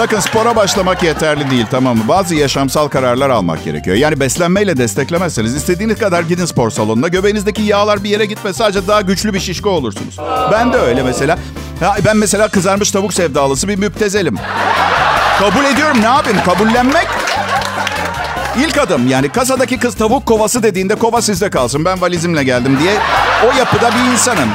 Bakın 0.00 0.20
spora 0.20 0.56
başlamak 0.56 1.02
yeterli 1.02 1.50
değil 1.50 1.66
tamam 1.70 1.96
mı? 1.96 2.04
Bazı 2.08 2.34
yaşamsal 2.34 2.88
kararlar 2.88 3.30
almak 3.30 3.64
gerekiyor. 3.64 3.96
Yani 3.96 4.20
beslenmeyle 4.20 4.76
desteklemezseniz 4.76 5.54
istediğiniz 5.54 5.98
kadar 5.98 6.22
gidin 6.22 6.44
spor 6.44 6.70
salonuna. 6.70 7.08
Göbeğinizdeki 7.08 7.62
yağlar 7.62 8.04
bir 8.04 8.10
yere 8.10 8.26
gitme. 8.26 8.52
Sadece 8.52 8.86
daha 8.86 9.00
güçlü 9.00 9.34
bir 9.34 9.40
şişko 9.40 9.70
olursunuz. 9.70 10.16
Ben 10.52 10.72
de 10.72 10.76
öyle 10.76 11.02
mesela. 11.02 11.38
Ben 12.04 12.16
mesela 12.16 12.48
kızarmış 12.48 12.90
tavuk 12.90 13.14
sevdalısı 13.14 13.68
bir 13.68 13.76
müptezelim. 13.76 14.38
Kabul 15.38 15.64
ediyorum 15.64 16.00
ne 16.00 16.06
yapayım? 16.06 16.38
Kabullenmek 16.44 17.06
İlk 18.58 18.78
adım 18.78 19.08
yani 19.08 19.28
kasadaki 19.28 19.78
kız 19.78 19.94
tavuk 19.94 20.26
kovası 20.26 20.62
dediğinde 20.62 20.94
kova 20.94 21.22
sizde 21.22 21.50
kalsın. 21.50 21.84
Ben 21.84 22.00
valizimle 22.00 22.44
geldim 22.44 22.78
diye 22.82 22.94
o 23.44 23.58
yapıda 23.58 23.90
bir 23.90 24.12
insanım. 24.12 24.48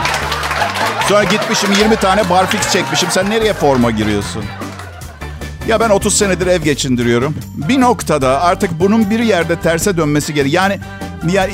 Sonra 1.07 1.23
gitmişim 1.23 1.69
20 1.79 1.95
tane 1.95 2.29
barfix 2.29 2.71
çekmişim. 2.71 3.11
Sen 3.11 3.29
nereye 3.29 3.53
forma 3.53 3.91
giriyorsun? 3.91 4.43
Ya 5.67 5.79
ben 5.79 5.89
30 5.89 6.17
senedir 6.17 6.47
ev 6.47 6.61
geçindiriyorum. 6.61 7.35
Bir 7.55 7.81
noktada 7.81 8.41
artık 8.41 8.79
bunun 8.79 9.09
bir 9.09 9.19
yerde 9.19 9.55
terse 9.55 9.97
dönmesi 9.97 10.33
gerekiyor. 10.33 10.63
Yani 10.63 10.79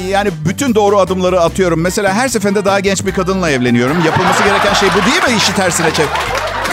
yani, 0.09 0.29
bütün 0.49 0.75
doğru 0.75 0.99
adımları 0.99 1.41
atıyorum. 1.41 1.81
Mesela 1.81 2.13
her 2.13 2.27
seferinde 2.27 2.65
daha 2.65 2.79
genç 2.79 3.05
bir 3.05 3.11
kadınla 3.11 3.49
evleniyorum. 3.49 4.05
Yapılması 4.05 4.43
gereken 4.43 4.73
şey 4.73 4.89
bu 4.89 5.11
değil 5.11 5.33
mi? 5.33 5.37
İşi 5.37 5.55
tersine 5.55 5.93
çek. 5.93 6.07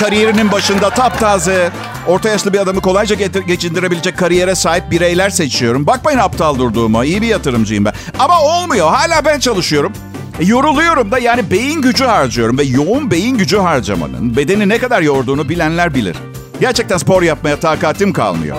Kariyerinin 0.00 0.52
başında 0.52 0.90
taptaze, 0.90 1.70
orta 2.06 2.28
yaşlı 2.28 2.52
bir 2.52 2.58
adamı 2.58 2.80
kolayca 2.80 3.16
geçindirebilecek 3.46 4.18
kariyere 4.18 4.54
sahip 4.54 4.90
bireyler 4.90 5.30
seçiyorum. 5.30 5.86
Bakmayın 5.86 6.18
aptal 6.18 6.58
durduğuma. 6.58 7.04
iyi 7.04 7.22
bir 7.22 7.26
yatırımcıyım 7.26 7.84
ben. 7.84 7.92
Ama 8.18 8.42
olmuyor. 8.42 8.90
Hala 8.90 9.24
ben 9.24 9.40
çalışıyorum. 9.40 9.92
E, 10.40 10.44
yoruluyorum 10.44 11.10
da 11.10 11.18
yani 11.18 11.50
beyin 11.50 11.82
gücü 11.82 12.04
harcıyorum 12.04 12.58
ve 12.58 12.62
yoğun 12.62 13.10
beyin 13.10 13.38
gücü 13.38 13.58
harcamanın 13.58 14.36
bedeni 14.36 14.68
ne 14.68 14.78
kadar 14.78 15.02
yorduğunu 15.02 15.48
bilenler 15.48 15.94
bilir. 15.94 16.16
Gerçekten 16.60 16.96
spor 16.98 17.22
yapmaya 17.22 17.60
takatim 17.60 18.12
kalmıyor. 18.12 18.56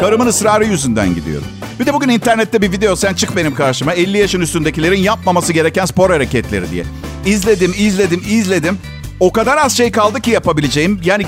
Karımın 0.00 0.26
ısrarı 0.26 0.64
yüzünden 0.64 1.14
gidiyorum. 1.14 1.46
Bir 1.80 1.86
de 1.86 1.94
bugün 1.94 2.08
internette 2.08 2.62
bir 2.62 2.72
video 2.72 2.96
sen 2.96 3.14
çık 3.14 3.36
benim 3.36 3.54
karşıma 3.54 3.92
50 3.92 4.18
yaşın 4.18 4.40
üstündekilerin 4.40 4.98
yapmaması 5.00 5.52
gereken 5.52 5.84
spor 5.84 6.10
hareketleri 6.10 6.70
diye. 6.70 6.84
İzledim, 7.26 7.74
izledim, 7.78 8.22
izledim. 8.28 8.78
O 9.20 9.32
kadar 9.32 9.56
az 9.56 9.76
şey 9.76 9.90
kaldı 9.90 10.20
ki 10.20 10.30
yapabileceğim. 10.30 11.00
Yani 11.04 11.26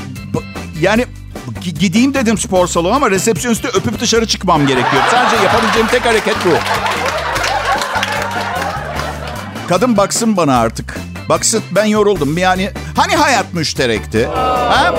yani 0.80 1.04
gi- 1.60 1.78
gideyim 1.78 2.14
dedim 2.14 2.38
spor 2.38 2.66
salonu 2.66 2.94
ama 2.94 3.10
resepsiyonisti 3.10 3.68
öpüp 3.68 4.00
dışarı 4.00 4.26
çıkmam 4.26 4.66
gerekiyor. 4.66 5.02
Sadece 5.10 5.42
yapabileceğim 5.44 5.88
tek 5.88 6.06
hareket 6.06 6.36
bu. 6.44 6.50
Kadın 9.68 9.96
baksın 9.96 10.36
bana 10.36 10.56
artık. 10.58 10.96
Baksın 11.28 11.62
ben 11.70 11.84
yoruldum. 11.84 12.38
Yani 12.38 12.70
hani 12.96 13.16
hayat 13.16 13.54
müşterekti? 13.54 14.26
Ha? 14.26 14.94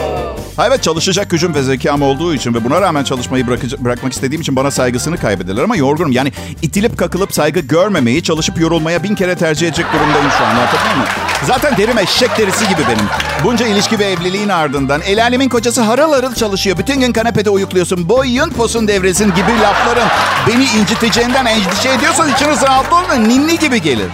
Evet 0.68 0.84
çalışacak 0.84 1.30
gücüm 1.30 1.56
ve 1.56 1.64
zekam 1.64 2.02
olduğu 2.02 2.34
için 2.34 2.54
ve 2.54 2.64
buna 2.64 2.82
rağmen 2.82 3.04
çalışmayı 3.04 3.48
bırakıcı, 3.48 3.84
bırakmak 3.86 4.14
istediğim 4.14 4.42
için 4.42 4.56
bana 4.56 4.72
saygısını 4.72 5.18
kaybederler 5.18 5.64
ama 5.64 5.76
yorgunum. 5.76 6.12
Yani 6.12 6.32
itilip 6.62 6.98
kakılıp 6.98 7.34
saygı 7.34 7.60
görmemeyi, 7.60 8.24
çalışıp 8.24 8.60
yorulmaya 8.60 9.04
bin 9.04 9.16
kere 9.16 9.36
tercih 9.36 9.68
edecek 9.68 9.86
durumdayım 9.94 10.32
şu 10.38 10.46
an. 10.46 10.50
Anlatabiliyor 10.50 10.96
muyum? 10.96 11.10
Zaten 11.48 11.78
derim 11.78 11.98
eşek 11.98 12.38
derisi 12.38 12.68
gibi 12.70 12.82
benim. 12.88 13.06
Bunca 13.44 13.68
ilişki 13.68 14.00
ve 14.00 14.06
evliliğin 14.06 14.50
ardından 14.50 15.02
el 15.02 15.24
alemin 15.24 15.50
kocası 15.50 15.82
harıl 15.82 16.14
harıl 16.14 16.34
çalışıyor. 16.34 16.78
Bütün 16.78 17.00
gün 17.00 17.14
kanepede 17.14 17.50
uyukluyorsun. 17.50 18.10
Boyun 18.10 18.50
posun 18.50 18.88
devresin 18.88 19.26
gibi 19.26 19.60
lafların 19.62 20.10
beni 20.48 20.64
inciteceğinden 20.64 21.46
endişe 21.46 21.90
ediyorsan 21.90 22.34
içiniz 22.34 22.62
rahat 22.62 22.94
olun. 22.94 23.30
Ninni 23.30 23.60
gibi 23.60 23.82
gelir. 23.82 24.08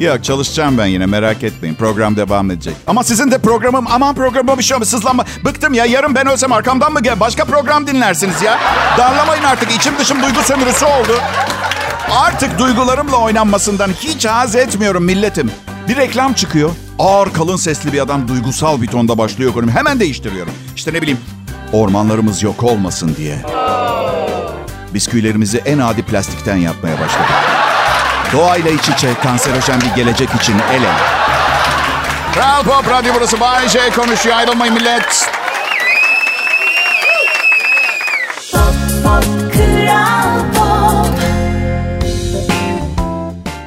Yok 0.00 0.24
çalışacağım 0.24 0.78
ben 0.78 0.86
yine 0.86 1.06
merak 1.06 1.42
etmeyin. 1.42 1.74
Program 1.74 2.16
devam 2.16 2.50
edecek. 2.50 2.74
Ama 2.86 3.04
sizin 3.04 3.30
de 3.30 3.38
programım 3.38 3.86
aman 3.90 4.14
programıma 4.14 4.58
bir 4.58 4.62
şey 4.62 4.74
olmuş 4.74 4.88
sızlanma. 4.88 5.24
Bıktım 5.44 5.74
ya 5.74 5.84
yarın 5.84 6.14
ben 6.14 6.26
ölsem 6.26 6.52
arkamdan 6.52 6.92
mı 6.92 7.02
gel? 7.02 7.20
Başka 7.20 7.44
program 7.44 7.86
dinlersiniz 7.86 8.42
ya. 8.42 8.58
Darlamayın 8.98 9.42
artık 9.42 9.72
içim 9.72 9.98
dışım 9.98 10.22
duygu 10.22 10.42
sömürüsü 10.42 10.84
oldu. 10.84 11.12
Artık 12.10 12.58
duygularımla 12.58 13.16
oynanmasından 13.16 13.90
hiç 13.90 14.24
haz 14.26 14.56
etmiyorum 14.56 15.04
milletim. 15.04 15.50
Bir 15.88 15.96
reklam 15.96 16.32
çıkıyor. 16.32 16.70
Ağır 16.98 17.32
kalın 17.32 17.56
sesli 17.56 17.92
bir 17.92 18.00
adam 18.00 18.28
duygusal 18.28 18.82
bir 18.82 18.86
tonda 18.86 19.18
başlıyor 19.18 19.52
konuyu. 19.52 19.72
Hemen 19.72 20.00
değiştiriyorum. 20.00 20.52
İşte 20.76 20.92
ne 20.92 21.02
bileyim 21.02 21.20
ormanlarımız 21.72 22.42
yok 22.42 22.62
olmasın 22.62 23.14
diye. 23.16 23.38
Bisküvilerimizi 24.94 25.58
en 25.58 25.78
adi 25.78 26.02
plastikten 26.02 26.56
yapmaya 26.56 26.94
başladık. 26.94 27.59
Doğayla 28.32 28.70
iç 28.70 28.88
içe 28.88 29.14
kanserojen 29.22 29.80
bir 29.80 29.94
gelecek 29.96 30.34
için 30.34 30.58
el 30.58 30.74
ele. 30.74 30.92
Kral 32.34 32.62
Pop 32.62 32.90
Radyo 32.90 33.14
burası 33.14 33.40
Bay 33.40 33.68
J 33.68 33.90
konuşuyor. 33.90 34.36
Ayrılmayın 34.36 34.74
millet. 34.74 35.29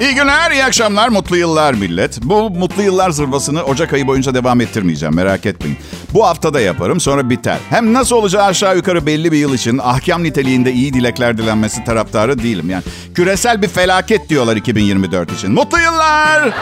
İyi 0.04 0.14
günler, 0.14 0.50
iyi 0.50 0.64
akşamlar, 0.64 1.08
mutlu 1.08 1.36
yıllar 1.36 1.74
millet. 1.74 2.22
Bu 2.22 2.50
mutlu 2.50 2.82
yıllar 2.82 3.10
zırvasını 3.10 3.62
Ocak 3.62 3.92
ayı 3.92 4.06
boyunca 4.06 4.34
devam 4.34 4.60
ettirmeyeceğim 4.60 5.14
merak 5.14 5.46
etmeyin. 5.46 5.78
Bu 6.14 6.26
hafta 6.26 6.54
da 6.54 6.60
yaparım 6.60 7.00
sonra 7.00 7.30
biter. 7.30 7.58
Hem 7.70 7.92
nasıl 7.92 8.16
olacağı 8.16 8.44
aşağı 8.44 8.76
yukarı 8.76 9.06
belli 9.06 9.32
bir 9.32 9.36
yıl 9.36 9.54
için 9.54 9.80
ahkam 9.82 10.22
niteliğinde 10.22 10.72
iyi 10.72 10.94
dilekler 10.94 11.38
dilenmesi 11.38 11.84
taraftarı 11.84 12.38
değilim. 12.38 12.70
Yani 12.70 12.82
küresel 13.14 13.62
bir 13.62 13.68
felaket 13.68 14.28
diyorlar 14.28 14.56
2024 14.56 15.32
için. 15.32 15.52
Mutlu 15.52 15.78
yıllar! 15.78 16.52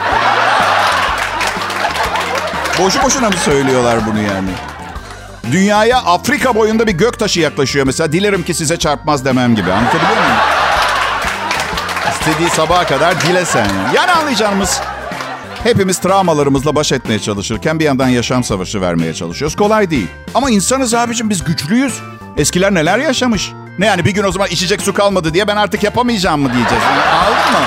Boşu 2.79 3.03
boşuna 3.03 3.29
mı 3.29 3.37
söylüyorlar 3.45 3.99
bunu 4.07 4.19
yani? 4.19 4.51
Dünyaya 5.53 5.99
Afrika 5.99 6.55
boyunda 6.55 6.87
bir 6.87 6.93
göktaşı 6.93 7.41
yaklaşıyor 7.41 7.87
mesela. 7.87 8.13
Dilerim 8.13 8.43
ki 8.43 8.55
size 8.55 8.77
çarpmaz 8.77 9.25
demem 9.25 9.55
gibi. 9.57 9.73
Anlatabiliyor 9.73 10.17
muyum? 10.17 10.37
İstediği 12.27 12.51
sabaha 12.51 12.87
kadar 12.87 13.21
dile 13.21 13.45
sen 13.45 13.69
yani. 13.95 14.11
Anlayacağımız 14.11 14.81
hepimiz 15.63 15.99
travmalarımızla 15.99 16.75
baş 16.75 16.93
etmeye 16.93 17.19
çalışırken 17.19 17.79
bir 17.79 17.85
yandan 17.85 18.09
yaşam 18.09 18.45
savaşı 18.45 18.81
vermeye 18.81 19.15
çalışıyoruz. 19.15 19.57
Kolay 19.57 19.91
değil. 19.91 20.07
Ama 20.35 20.51
insanız 20.51 20.95
abicim 20.95 21.31
biz 21.31 21.45
güçlüyüz. 21.45 22.01
Eskiler 22.37 22.75
neler 22.75 22.99
yaşamış. 22.99 23.53
Ne 23.79 23.87
yani 23.87 24.05
bir 24.05 24.11
gün 24.11 24.25
o 24.25 24.33
zaman 24.33 24.49
içecek 24.49 24.81
su 24.83 24.95
kalmadı 24.95 25.35
diye 25.35 25.49
ben 25.49 25.57
artık 25.57 25.83
yapamayacağım 25.83 26.41
mı 26.41 26.53
diyeceğiz. 26.53 26.85
Yani, 26.85 27.03
anladın 27.03 27.53
mı? 27.53 27.67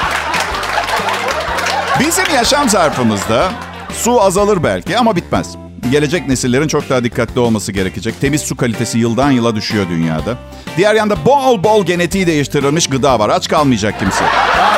Bizim 2.00 2.36
yaşam 2.36 2.70
zarfımızda 2.70 3.52
su 3.94 4.22
azalır 4.22 4.64
belki 4.64 4.98
ama 4.98 5.16
bitmez. 5.16 5.65
Gelecek 5.92 6.28
nesillerin 6.28 6.68
çok 6.68 6.90
daha 6.90 7.04
dikkatli 7.04 7.40
olması 7.40 7.72
gerekecek. 7.72 8.22
Temiz 8.22 8.42
su 8.42 8.56
kalitesi 8.58 9.00
yıldan 9.00 9.32
yıla 9.32 9.56
düşüyor 9.56 9.86
dünyada. 9.90 10.38
Diğer 10.78 10.96
yanda 10.96 11.26
bol 11.26 11.64
bol 11.64 11.86
genetiği 11.86 12.28
değiştirilmiş 12.28 12.88
gıda 12.88 13.20
var. 13.20 13.30
Aç 13.30 13.48
kalmayacak 13.48 14.00
kimse. 14.00 14.24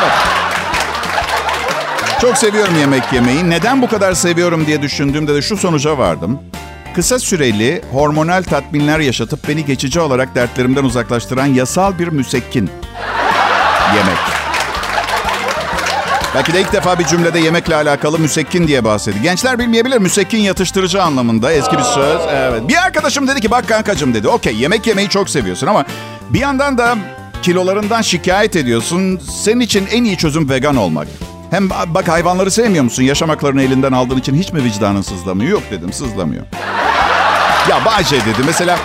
Evet. 0.01 0.11
Çok 2.21 2.37
seviyorum 2.37 2.79
yemek 2.79 3.13
yemeyi. 3.13 3.49
Neden 3.49 3.81
bu 3.81 3.87
kadar 3.87 4.13
seviyorum 4.13 4.65
diye 4.67 4.81
düşündüğümde 4.81 5.35
de 5.35 5.41
şu 5.41 5.57
sonuca 5.57 5.97
vardım. 5.97 6.39
Kısa 6.95 7.19
süreli 7.19 7.81
hormonal 7.91 8.43
tatminler 8.43 8.99
yaşatıp 8.99 9.47
beni 9.47 9.65
geçici 9.65 9.99
olarak 9.99 10.35
dertlerimden 10.35 10.83
uzaklaştıran 10.83 11.45
yasal 11.45 11.99
bir 11.99 12.07
müsekkin. 12.07 12.69
Yemek. 13.95 14.46
Belki 16.37 16.53
de 16.53 16.61
ilk 16.61 16.73
defa 16.73 16.99
bir 16.99 17.05
cümlede 17.05 17.39
yemekle 17.39 17.75
alakalı 17.75 18.19
müsekkin 18.19 18.67
diye 18.67 18.83
bahsediyor. 18.83 19.23
Gençler 19.23 19.59
bilmeyebilir 19.59 19.97
müsekkin 19.97 20.37
yatıştırıcı 20.37 21.03
anlamında 21.03 21.51
eski 21.51 21.77
bir 21.77 21.83
söz. 21.83 22.21
Evet. 22.29 22.67
Bir 22.67 22.85
arkadaşım 22.85 23.27
dedi 23.27 23.41
ki 23.41 23.51
bak 23.51 23.67
kankacım 23.67 24.13
dedi. 24.13 24.27
Okey 24.27 24.55
yemek 24.55 24.87
yemeyi 24.87 25.09
çok 25.09 25.29
seviyorsun 25.29 25.67
ama 25.67 25.85
bir 26.29 26.39
yandan 26.39 26.77
da 26.77 26.97
kilolarından 27.41 28.01
şikayet 28.01 28.55
ediyorsun. 28.55 29.21
Senin 29.43 29.59
için 29.59 29.87
en 29.91 30.03
iyi 30.03 30.17
çözüm 30.17 30.49
vegan 30.49 30.75
olmak. 30.75 31.07
Hem 31.51 31.69
bak 31.69 32.07
hayvanları 32.07 32.51
sevmiyor 32.51 32.83
musun? 32.83 33.03
Yaşam 33.03 33.29
haklarını 33.29 33.63
elinden 33.63 33.91
aldığın 33.91 34.17
için 34.17 34.35
hiç 34.35 34.53
mi 34.53 34.63
vicdanın 34.63 35.01
sızlamıyor? 35.01 35.51
Yok 35.51 35.63
dedim 35.71 35.93
sızlamıyor. 35.93 36.43
Ya 37.69 37.85
Bayce 37.85 38.15
dedi 38.15 38.41
mesela 38.45 38.79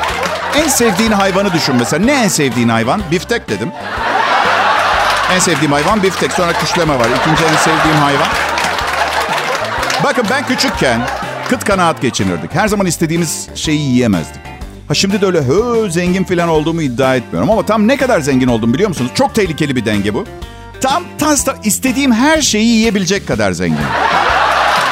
en 0.57 0.69
sevdiğin 0.69 1.13
hayvanı 1.13 1.53
düşün 1.53 1.75
mesela. 1.77 2.05
Ne 2.05 2.13
en 2.13 2.29
sevdiğin 2.29 2.69
hayvan? 2.69 3.03
Biftek 3.11 3.49
dedim. 3.49 3.69
En 5.35 5.39
sevdiğim 5.39 5.73
hayvan 5.73 6.03
biftek. 6.03 6.33
Sonra 6.33 6.53
kuşlama 6.53 6.99
var. 6.99 7.07
İkinci 7.21 7.45
en 7.45 7.57
sevdiğim 7.57 7.97
hayvan. 7.97 8.29
Bakın 10.05 10.25
ben 10.31 10.47
küçükken 10.47 11.01
kıt 11.49 11.65
kanaat 11.65 12.03
geçinirdik. 12.03 12.55
Her 12.55 12.69
zaman 12.69 12.87
istediğimiz 12.87 13.49
şeyi 13.55 13.81
yiyemezdik. 13.81 14.41
Ha 14.89 14.95
şimdi 14.95 15.21
de 15.21 15.27
öyle 15.27 15.41
hı 15.41 15.91
zengin 15.91 16.25
falan 16.25 16.49
olduğumu 16.49 16.83
iddia 16.83 17.17
etmiyorum. 17.17 17.51
Ama 17.51 17.67
tam 17.67 17.89
ne 17.89 17.97
kadar 17.97 18.21
zengin 18.21 18.49
oldum 18.49 18.75
biliyor 18.75 18.89
musunuz? 18.89 19.11
Çok 19.15 19.35
tehlikeli 19.35 19.77
bir 19.77 19.85
denge 19.85 20.15
bu. 20.15 20.25
Tam, 20.81 21.03
tam 21.19 21.35
istediğim 21.65 22.13
her 22.13 22.41
şeyi 22.41 22.67
yiyebilecek 22.67 23.29
kadar 23.29 23.53
zengin. 23.53 23.87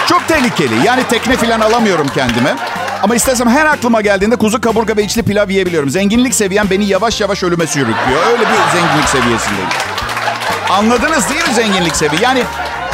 Çok 0.09 0.29
tehlikeli. 0.29 0.87
Yani 0.87 1.03
tekne 1.05 1.37
falan 1.37 1.61
alamıyorum 1.61 2.07
kendime. 2.15 2.57
Ama 3.03 3.15
istesem 3.15 3.49
her 3.49 3.67
aklıma 3.67 4.01
geldiğinde 4.01 4.37
kuzu 4.37 4.61
kaburga 4.61 4.97
ve 4.97 5.05
içli 5.05 5.23
pilav 5.23 5.51
yiyebiliyorum. 5.51 5.91
Zenginlik 5.91 6.35
seviyem 6.35 6.67
beni 6.71 6.85
yavaş 6.85 7.21
yavaş 7.21 7.43
ölüme 7.43 7.67
sürüklüyor. 7.67 8.27
Öyle 8.33 8.43
bir 8.43 8.79
zenginlik 8.79 9.09
seviyesindeyim. 9.09 9.90
Anladınız 10.71 11.31
değil 11.31 11.49
mi 11.49 11.55
zenginlik 11.55 11.97
seviye? 11.97 12.23
Yani 12.23 12.43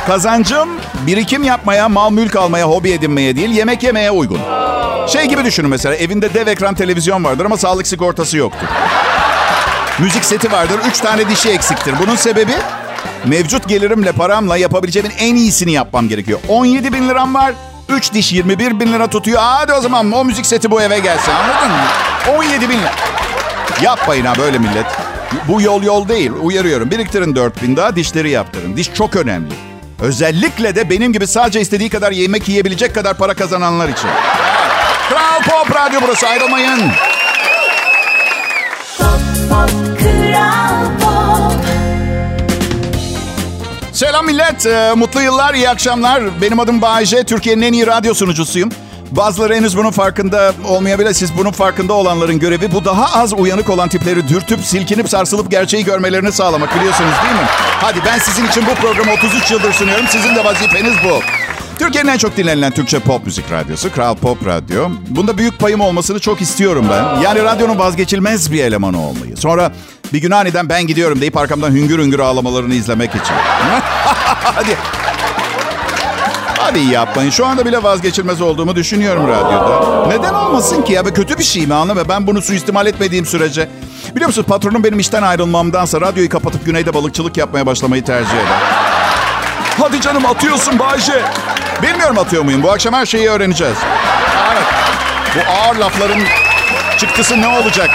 kazancım 0.06 0.68
birikim 1.06 1.44
yapmaya, 1.44 1.88
mal 1.88 2.10
mülk 2.10 2.36
almaya, 2.36 2.64
hobi 2.68 2.90
edinmeye 2.90 3.36
değil, 3.36 3.50
yemek 3.50 3.82
yemeye 3.82 4.10
uygun. 4.10 4.40
Şey 5.08 5.24
gibi 5.24 5.44
düşünün 5.44 5.70
mesela 5.70 5.94
evinde 5.94 6.34
dev 6.34 6.46
ekran 6.46 6.74
televizyon 6.74 7.24
vardır 7.24 7.44
ama 7.44 7.56
sağlık 7.56 7.86
sigortası 7.86 8.36
yoktur. 8.36 8.66
Müzik 9.98 10.24
seti 10.24 10.52
vardır, 10.52 10.80
üç 10.90 11.00
tane 11.00 11.28
dişi 11.28 11.50
eksiktir. 11.50 11.94
Bunun 12.02 12.16
sebebi 12.16 12.52
mevcut 13.24 13.68
gelirimle, 13.68 14.12
paramla 14.12 14.56
yapabileceğimin 14.56 15.12
en 15.18 15.34
iyisini 15.34 15.72
yapmam 15.72 16.08
gerekiyor. 16.08 16.40
17 16.48 16.92
bin 16.92 17.08
liram 17.08 17.34
var, 17.34 17.52
3 17.88 18.12
diş 18.12 18.32
21 18.32 18.80
bin 18.80 18.92
lira 18.92 19.06
tutuyor. 19.06 19.38
Hadi 19.42 19.72
o 19.72 19.80
zaman 19.80 20.12
o 20.12 20.24
müzik 20.24 20.46
seti 20.46 20.70
bu 20.70 20.82
eve 20.82 20.98
gelsin 20.98 21.32
anladın 21.32 21.70
mı? 21.70 21.84
17 22.38 22.68
bin 22.68 22.78
lira. 22.78 22.92
Yapmayın 23.82 24.24
ha 24.24 24.32
böyle 24.38 24.58
millet. 24.58 24.86
Bu 25.48 25.62
yol 25.62 25.82
yol 25.82 26.08
değil. 26.08 26.30
Uyarıyorum. 26.42 26.90
Biriktirin 26.90 27.36
4 27.36 27.62
bin 27.62 27.76
daha 27.76 27.96
dişleri 27.96 28.30
yaptırın. 28.30 28.76
Diş 28.76 28.94
çok 28.94 29.16
önemli. 29.16 29.52
Özellikle 30.00 30.76
de 30.76 30.90
benim 30.90 31.12
gibi 31.12 31.26
sadece 31.26 31.60
istediği 31.60 31.90
kadar 31.90 32.12
yemek 32.12 32.48
yiyebilecek 32.48 32.94
kadar 32.94 33.16
para 33.16 33.34
kazananlar 33.34 33.88
için. 33.88 34.08
Kral 35.08 35.42
Pop 35.42 35.76
Radyo 35.76 36.00
burası 36.02 36.26
ayrılmayın. 36.28 36.80
Pop 38.98 39.20
pop 39.50 39.70
kral 39.98 40.86
pop. 41.00 41.52
Selam 43.92 44.26
millet. 44.26 44.66
Ee, 44.66 44.92
mutlu 44.96 45.20
yıllar, 45.22 45.54
iyi 45.54 45.68
akşamlar. 45.68 46.42
Benim 46.42 46.60
adım 46.60 46.82
Bayece. 46.82 47.24
Türkiye'nin 47.24 47.62
en 47.62 47.72
iyi 47.72 47.86
radyo 47.86 48.14
sunucusuyum. 48.14 48.70
Bazıları 49.10 49.54
henüz 49.54 49.76
bunun 49.76 49.90
farkında 49.90 50.52
olmayabilir. 50.68 51.12
Siz 51.12 51.38
bunun 51.38 51.50
farkında 51.50 51.92
olanların 51.92 52.38
görevi 52.38 52.72
bu 52.72 52.84
daha 52.84 53.22
az 53.22 53.32
uyanık 53.32 53.70
olan 53.70 53.88
tipleri 53.88 54.28
dürtüp, 54.28 54.60
silkinip, 54.60 55.08
sarsılıp 55.08 55.50
gerçeği 55.50 55.84
görmelerini 55.84 56.32
sağlamak 56.32 56.76
biliyorsunuz 56.76 57.12
değil 57.24 57.34
mi? 57.34 57.46
Hadi 57.80 57.98
ben 58.06 58.18
sizin 58.18 58.46
için 58.48 58.64
bu 58.70 58.74
programı 58.74 59.12
33 59.12 59.50
yıldır 59.50 59.72
sunuyorum. 59.72 60.06
Sizin 60.08 60.36
de 60.36 60.44
vazifeniz 60.44 60.94
bu. 61.04 61.20
Türkiye'nin 61.78 62.08
en 62.08 62.18
çok 62.18 62.36
dinlenilen 62.36 62.72
Türkçe 62.72 62.98
pop 62.98 63.26
müzik 63.26 63.52
radyosu 63.52 63.92
Kral 63.92 64.14
Pop 64.14 64.46
Radyo. 64.46 64.88
Bunda 65.08 65.38
büyük 65.38 65.58
payım 65.58 65.80
olmasını 65.80 66.18
çok 66.18 66.40
istiyorum 66.40 66.86
ben. 66.90 67.20
Yani 67.20 67.42
radyonun 67.42 67.78
vazgeçilmez 67.78 68.52
bir 68.52 68.64
elemanı 68.64 69.00
olmayı. 69.00 69.36
Sonra 69.36 69.72
bir 70.12 70.18
gün 70.18 70.30
aniden 70.30 70.68
ben 70.68 70.86
gidiyorum 70.86 71.20
deyip 71.20 71.36
arkamdan 71.36 71.70
hüngür 71.70 71.98
hüngür 71.98 72.18
ağlamalarını 72.18 72.74
izlemek 72.74 73.10
için. 73.10 73.34
Hadi 74.44 74.76
Hadi 76.66 76.78
yapmayın. 76.80 77.30
Şu 77.30 77.46
anda 77.46 77.66
bile 77.66 77.82
vazgeçilmez 77.82 78.40
olduğumu 78.40 78.76
düşünüyorum 78.76 79.28
radyoda. 79.28 80.06
Neden 80.06 80.34
olmasın 80.34 80.82
ki 80.82 80.92
ya? 80.92 81.06
Be 81.06 81.12
kötü 81.12 81.38
bir 81.38 81.44
şey 81.44 81.66
mi 81.66 81.74
anlama? 81.74 82.08
Ben 82.08 82.26
bunu 82.26 82.42
suistimal 82.42 82.86
etmediğim 82.86 83.26
sürece. 83.26 83.68
Biliyor 84.14 84.28
musunuz 84.28 84.46
patronum 84.48 84.84
benim 84.84 84.98
işten 84.98 85.22
ayrılmamdansa 85.22 86.00
radyoyu 86.00 86.28
kapatıp 86.28 86.66
güneyde 86.66 86.94
balıkçılık 86.94 87.36
yapmaya 87.36 87.66
başlamayı 87.66 88.04
tercih 88.04 88.32
eder. 88.32 88.62
Hadi 89.80 90.00
canım 90.00 90.26
atıyorsun 90.26 90.78
Bayce. 90.78 91.22
Bilmiyorum 91.82 92.18
atıyor 92.18 92.42
muyum? 92.42 92.62
Bu 92.62 92.70
akşam 92.70 92.94
her 92.94 93.06
şeyi 93.06 93.28
öğreneceğiz. 93.28 93.76
Evet. 94.52 94.64
Bu 95.36 95.52
ağır 95.52 95.76
lafların 95.76 96.20
çıktısı 96.98 97.40
ne 97.40 97.48
olacak? 97.48 97.90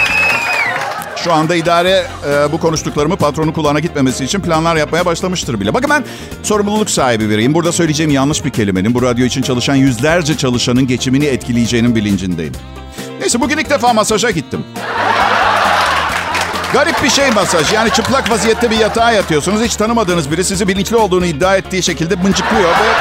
Şu 1.24 1.34
anda 1.34 1.56
idare 1.56 2.08
e, 2.30 2.52
bu 2.52 2.60
konuştuklarımı 2.60 3.16
patronun 3.16 3.52
kulağına 3.52 3.80
gitmemesi 3.80 4.26
için 4.26 4.40
planlar 4.40 4.76
yapmaya 4.76 5.06
başlamıştır 5.06 5.60
bile. 5.60 5.74
Bakın 5.74 5.90
ben 5.90 6.06
sorumluluk 6.44 6.90
sahibi 6.90 7.30
biriyim. 7.30 7.54
Burada 7.54 7.72
söyleyeceğim 7.72 8.12
yanlış 8.12 8.46
bir 8.46 8.50
kelimenin 8.50 8.94
bu 8.94 9.02
radyo 9.02 9.26
için 9.26 9.42
çalışan 9.42 9.76
yüzlerce 9.76 10.38
çalışanın 10.38 10.88
geçimini 10.88 11.26
etkileyeceğinin 11.26 11.96
bilincindeyim. 11.96 12.54
Neyse 13.20 13.42
bugün 13.42 13.58
ilk 13.58 13.70
defa 13.70 13.94
masaja 13.94 14.30
gittim. 14.30 14.64
Garip 16.74 17.04
bir 17.04 17.10
şey 17.10 17.32
masaj. 17.32 17.74
Yani 17.74 17.92
çıplak 17.92 18.32
vaziyette 18.32 18.72
bir 18.72 18.78
yatağa 18.78 19.12
yatıyorsunuz. 19.12 19.62
Hiç 19.62 19.76
tanımadığınız 19.76 20.32
biri 20.32 20.44
sizi 20.44 20.68
bilinçli 20.68 20.96
olduğunu 20.96 21.26
iddia 21.26 21.56
ettiği 21.56 21.84
şekilde 21.84 22.16
mıncıklıyor 22.16 22.70
ve... 22.70 22.92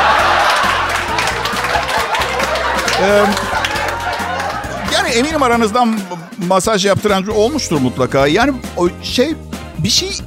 Ee, 3.02 3.24
eminim 5.10 5.42
aranızdan 5.42 5.98
masaj 6.46 6.86
yaptıran 6.86 7.26
olmuştur 7.26 7.80
mutlaka. 7.80 8.26
Yani 8.26 8.52
o 8.76 8.88
şey 9.02 9.34
bir 9.78 9.88
şey 9.90 10.18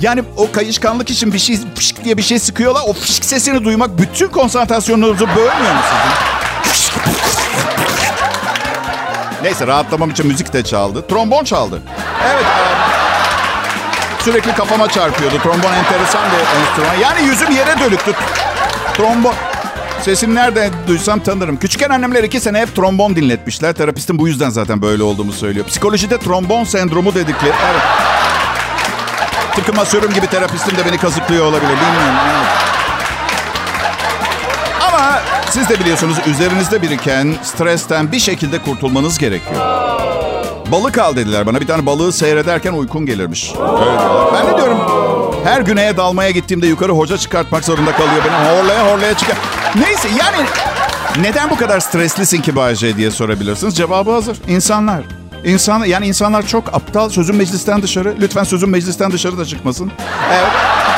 yani 0.00 0.22
o 0.36 0.52
kayışkanlık 0.52 1.10
için 1.10 1.32
bir 1.32 1.38
şey 1.38 1.58
fışk 1.74 2.04
diye 2.04 2.16
bir 2.16 2.22
şey 2.22 2.38
sıkıyorlar. 2.38 2.82
O 2.86 2.92
fışk 2.92 3.24
sesini 3.24 3.64
duymak 3.64 3.98
bütün 3.98 4.28
konsantrasyonunuzu 4.28 5.28
bölmüyor 5.28 5.74
mu 5.74 5.80
sizin? 5.82 6.32
Neyse 9.42 9.66
rahatlamam 9.66 10.10
için 10.10 10.26
müzik 10.26 10.52
de 10.52 10.64
çaldı. 10.64 11.06
Trombon 11.08 11.44
çaldı. 11.44 11.82
Evet. 12.24 12.44
abi. 12.44 12.82
Sürekli 14.24 14.54
kafama 14.54 14.88
çarpıyordu. 14.88 15.38
Trombon 15.42 15.72
enteresan 15.72 16.22
bir 16.30 16.60
enstrüman. 16.60 16.94
Yani 16.94 17.22
yüzüm 17.22 17.50
yere 17.50 17.80
dönüktü. 17.80 18.12
Trombon. 18.96 19.34
Sesini 20.02 20.34
nerede 20.34 20.70
duysam 20.88 21.20
tanırım. 21.20 21.56
Küçükken 21.56 21.90
annemler 21.90 22.24
iki 22.24 22.40
sene 22.40 22.60
hep 22.60 22.76
trombon 22.76 23.16
dinletmişler. 23.16 23.72
Terapistim 23.72 24.18
bu 24.18 24.28
yüzden 24.28 24.50
zaten 24.50 24.82
böyle 24.82 25.02
olduğumu 25.02 25.32
söylüyor. 25.32 25.66
Psikolojide 25.66 26.18
trombon 26.18 26.64
sendromu 26.64 27.14
dedikleri. 27.14 27.52
Evet. 27.70 27.82
Tıpkı 29.56 29.72
masörüm 29.72 30.12
gibi 30.12 30.26
terapistim 30.26 30.76
de 30.78 30.86
beni 30.86 30.98
kazıklıyor 30.98 31.44
olabilir. 31.46 31.70
Bilmiyorum. 31.70 32.18
Evet. 32.30 32.46
Ama 34.88 35.20
siz 35.50 35.68
de 35.68 35.80
biliyorsunuz 35.80 36.16
üzerinizde 36.26 36.82
biriken 36.82 37.34
stresten 37.42 38.12
bir 38.12 38.20
şekilde 38.20 38.58
kurtulmanız 38.58 39.18
gerekiyor. 39.18 39.60
Balık 40.72 40.98
al 40.98 41.16
dediler 41.16 41.46
bana. 41.46 41.60
Bir 41.60 41.66
tane 41.66 41.86
balığı 41.86 42.12
seyrederken 42.12 42.72
uykun 42.72 43.06
gelirmiş. 43.06 43.52
Öyle 43.54 43.98
diyorlar. 43.98 44.34
Ben 44.34 44.52
de 44.52 44.56
diyorum 44.56 45.01
her 45.44 45.60
güneye 45.60 45.96
dalmaya 45.96 46.30
gittiğimde 46.30 46.66
yukarı 46.66 46.92
hoca 46.92 47.18
çıkartmak 47.18 47.64
zorunda 47.64 47.92
kalıyor. 47.92 48.22
Beni 48.24 48.58
horlaya 48.60 48.92
horlaya 48.92 49.14
çıkar. 49.14 49.36
Neyse 49.74 50.08
yani 50.08 50.46
neden 51.20 51.50
bu 51.50 51.56
kadar 51.56 51.80
streslisin 51.80 52.42
ki 52.42 52.56
Bayce 52.56 52.96
diye 52.96 53.10
sorabilirsiniz. 53.10 53.76
Cevabı 53.76 54.10
hazır. 54.10 54.38
İnsanlar. 54.48 55.02
İnsan, 55.44 55.84
yani 55.84 56.06
insanlar 56.06 56.46
çok 56.46 56.74
aptal. 56.74 57.08
Sözün 57.08 57.36
meclisten 57.36 57.82
dışarı. 57.82 58.14
Lütfen 58.20 58.44
sözün 58.44 58.68
meclisten 58.70 59.12
dışarı 59.12 59.38
da 59.38 59.44
çıkmasın. 59.44 59.92
Evet. 60.32 60.50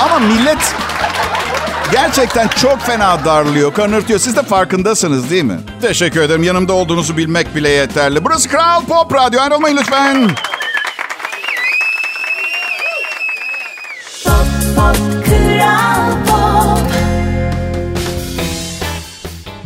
Ama 0.04 0.18
millet 0.18 0.74
gerçekten 1.92 2.48
çok 2.48 2.80
fena 2.80 3.24
darlıyor, 3.24 3.74
kanırtıyor. 3.74 4.18
Siz 4.18 4.36
de 4.36 4.42
farkındasınız 4.42 5.30
değil 5.30 5.44
mi? 5.44 5.58
Teşekkür 5.82 6.20
ederim. 6.20 6.42
Yanımda 6.42 6.72
olduğunuzu 6.72 7.16
bilmek 7.16 7.54
bile 7.54 7.68
yeterli. 7.68 8.24
Burası 8.24 8.48
Kral 8.48 8.84
Pop 8.84 9.14
Radyo. 9.14 9.40
Ayrılmayın 9.40 9.76
lütfen. 9.76 10.30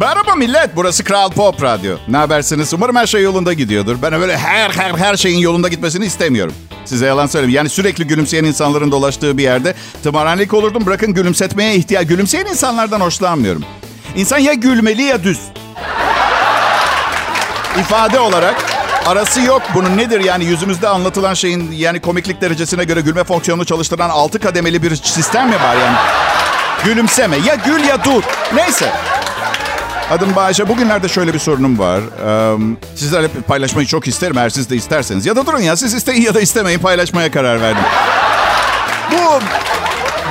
Merhaba 0.00 0.34
millet, 0.34 0.76
burası 0.76 1.04
Kral 1.04 1.30
Pop 1.30 1.62
Radyo. 1.62 1.96
Ne 2.08 2.16
habersiniz? 2.16 2.74
Umarım 2.74 2.96
her 2.96 3.06
şey 3.06 3.22
yolunda 3.22 3.52
gidiyordur. 3.52 3.96
Ben 4.02 4.12
öyle 4.12 4.38
her 4.38 4.70
her 4.70 4.90
her 4.90 5.16
şeyin 5.16 5.38
yolunda 5.38 5.68
gitmesini 5.68 6.04
istemiyorum. 6.06 6.54
Size 6.84 7.06
yalan 7.06 7.26
söyleyeyim. 7.26 7.54
Yani 7.54 7.68
sürekli 7.68 8.06
gülümseyen 8.06 8.44
insanların 8.44 8.90
dolaştığı 8.90 9.38
bir 9.38 9.42
yerde 9.42 9.74
tımarhanelik 10.02 10.54
olurdum. 10.54 10.86
Bırakın 10.86 11.14
gülümsetmeye 11.14 11.74
ihtiyaç. 11.74 12.08
Gülümseyen 12.08 12.46
insanlardan 12.46 13.00
hoşlanmıyorum. 13.00 13.64
İnsan 14.16 14.38
ya 14.38 14.52
gülmeli 14.52 15.02
ya 15.02 15.22
düz. 15.22 15.40
İfade 17.80 18.20
olarak 18.20 18.67
arası 19.08 19.40
yok. 19.40 19.62
Bunun 19.74 19.96
nedir 19.96 20.20
yani 20.20 20.44
yüzümüzde 20.44 20.88
anlatılan 20.88 21.34
şeyin 21.34 21.72
yani 21.72 22.00
komiklik 22.00 22.40
derecesine 22.40 22.84
göre 22.84 23.00
gülme 23.00 23.24
fonksiyonunu 23.24 23.64
çalıştıran 23.64 24.10
altı 24.10 24.38
kademeli 24.38 24.82
bir 24.82 24.96
sistem 24.96 25.48
mi 25.48 25.54
var 25.54 25.76
yani? 25.76 25.96
Gülümseme. 26.84 27.36
Ya 27.36 27.54
gül 27.54 27.84
ya 27.84 28.04
dur. 28.04 28.22
Neyse. 28.54 28.92
Adım 30.10 30.36
Bayşe. 30.36 30.68
Bugünlerde 30.68 31.08
şöyle 31.08 31.34
bir 31.34 31.38
sorunum 31.38 31.78
var. 31.78 32.00
Ee, 32.26 32.56
sizlerle 32.94 33.28
paylaşmayı 33.28 33.86
çok 33.86 34.08
isterim 34.08 34.38
eğer 34.38 34.50
siz 34.50 34.70
de 34.70 34.76
isterseniz. 34.76 35.26
Ya 35.26 35.36
da 35.36 35.46
durun 35.46 35.60
ya 35.60 35.76
siz 35.76 35.94
isteyin 35.94 36.22
ya 36.22 36.34
da 36.34 36.40
istemeyin 36.40 36.78
paylaşmaya 36.78 37.30
karar 37.30 37.60
verdim. 37.60 37.84
Bu 39.12 39.40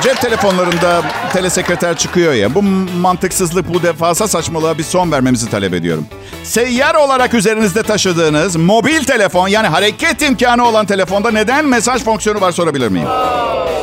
cep 0.03 0.21
telefonlarında 0.21 1.01
telesekreter 1.33 1.97
çıkıyor 1.97 2.33
ya. 2.33 2.55
Bu 2.55 2.61
mantıksızlık, 3.01 3.73
bu 3.73 3.83
defasa 3.83 4.27
saçmalığa 4.27 4.77
bir 4.77 4.83
son 4.83 5.11
vermemizi 5.11 5.49
talep 5.49 5.73
ediyorum. 5.73 6.07
Seyyar 6.47 6.95
olarak 6.95 7.33
üzerinizde 7.33 7.83
taşıdığınız 7.83 8.55
mobil 8.55 9.03
telefon 9.03 9.47
yani 9.47 9.67
hareket 9.67 10.21
imkanı 10.21 10.67
olan 10.67 10.86
telefonda 10.86 11.31
neden 11.31 11.65
mesaj 11.65 12.03
fonksiyonu 12.03 12.41
var 12.41 12.51
sorabilir 12.51 12.88
miyim? 12.88 13.07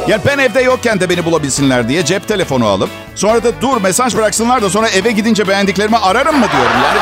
Yani 0.09 0.23
ben 0.27 0.39
evde 0.39 0.61
yokken 0.61 1.01
de 1.01 1.11
beni 1.11 1.25
bulabilsinler 1.25 1.89
diye 1.89 2.05
cep 2.05 2.29
telefonu 2.29 2.67
alıp 2.67 2.91
sonra 3.15 3.45
da 3.45 3.61
dur 3.61 3.81
mesaj 3.81 4.17
bıraksınlar 4.17 4.63
da 4.63 4.71
sonra 4.71 4.89
eve 4.89 5.11
gidince 5.11 5.49
beğendiklerimi 5.49 5.97
ararım 5.97 6.39
mı 6.39 6.47
diyorum 6.53 6.77
yani. 6.85 6.99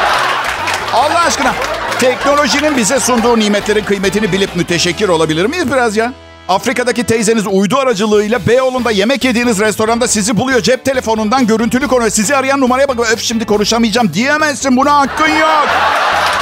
Allah 0.93 1.21
aşkına 1.27 1.55
teknolojinin 2.01 2.77
bize 2.77 3.01
sunduğu 3.01 3.39
nimetlerin 3.39 3.85
kıymetini 3.85 4.33
bilip 4.33 4.57
müteşekkir 4.57 5.09
olabilir 5.09 5.47
miyiz 5.47 5.73
biraz 5.73 5.97
ya? 5.97 6.13
Afrika'daki 6.49 7.05
teyzeniz 7.05 7.47
uydu 7.47 7.79
aracılığıyla 7.79 8.47
Beyoğlu'nda 8.47 8.91
yemek 8.91 9.25
yediğiniz 9.25 9.61
restoranda 9.61 10.09
sizi 10.09 10.37
buluyor. 10.37 10.61
Cep 10.61 10.85
telefonundan 10.85 11.47
görüntülü 11.47 11.89
konuyor. 11.89 12.11
Sizi 12.11 12.37
arayan 12.37 12.61
numaraya 12.61 12.89
bak. 12.89 13.13
Öf 13.13 13.21
şimdi 13.21 13.47
konuşamayacağım 13.47 14.15
diyemezsin. 14.15 14.77
Buna 14.77 15.01
hakkın 15.01 15.29
yok. 15.29 15.69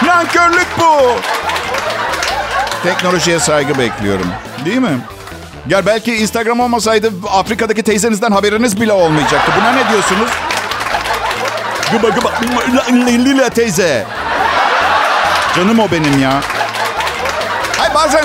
Nankörlük 0.06 0.66
bu. 0.78 1.14
Teknolojiye 2.82 3.38
saygı 3.38 3.78
bekliyorum. 3.78 4.26
Değil 4.64 4.78
mi? 4.78 4.98
Ya 5.68 5.86
belki 5.86 6.16
Instagram 6.16 6.60
olmasaydı 6.60 7.12
Afrika'daki 7.30 7.82
teyzenizden 7.82 8.30
haberiniz 8.30 8.80
bile 8.80 8.92
olmayacaktı. 8.92 9.52
Buna 9.60 9.72
ne 9.72 9.90
diyorsunuz? 9.90 10.30
Gıba 11.92 12.08
gıba 12.08 12.32
lila 12.98 13.48
teyze. 13.48 14.06
Canım 15.56 15.78
o 15.78 15.90
benim 15.92 16.22
ya. 16.22 16.40
Hay 17.78 17.94
bazen 17.94 18.24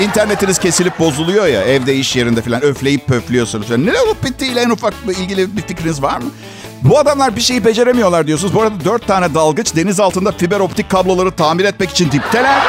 internetiniz 0.00 0.58
kesilip 0.58 0.98
bozuluyor 0.98 1.46
ya 1.46 1.62
evde 1.62 1.94
iş 1.94 2.16
yerinde 2.16 2.42
falan 2.42 2.62
öfleyip 2.62 3.06
pöflüyorsunuz. 3.06 3.70
Ne 3.70 4.00
olup 4.00 4.24
bittiğiyle 4.24 4.60
en 4.60 4.70
ufak 4.70 4.94
ilgili 5.08 5.56
bir 5.56 5.62
fikriniz 5.62 6.02
var 6.02 6.18
mı? 6.18 6.30
Bu 6.82 6.98
adamlar 6.98 7.36
bir 7.36 7.40
şeyi 7.40 7.64
beceremiyorlar 7.64 8.26
diyorsunuz. 8.26 8.54
Bu 8.54 8.62
arada 8.62 8.84
dört 8.84 9.06
tane 9.06 9.34
dalgıç 9.34 9.76
deniz 9.76 10.00
altında 10.00 10.32
fiber 10.32 10.60
optik 10.60 10.90
kabloları 10.90 11.30
tamir 11.30 11.64
etmek 11.64 11.90
için 11.90 12.12
dipteler. 12.12 12.62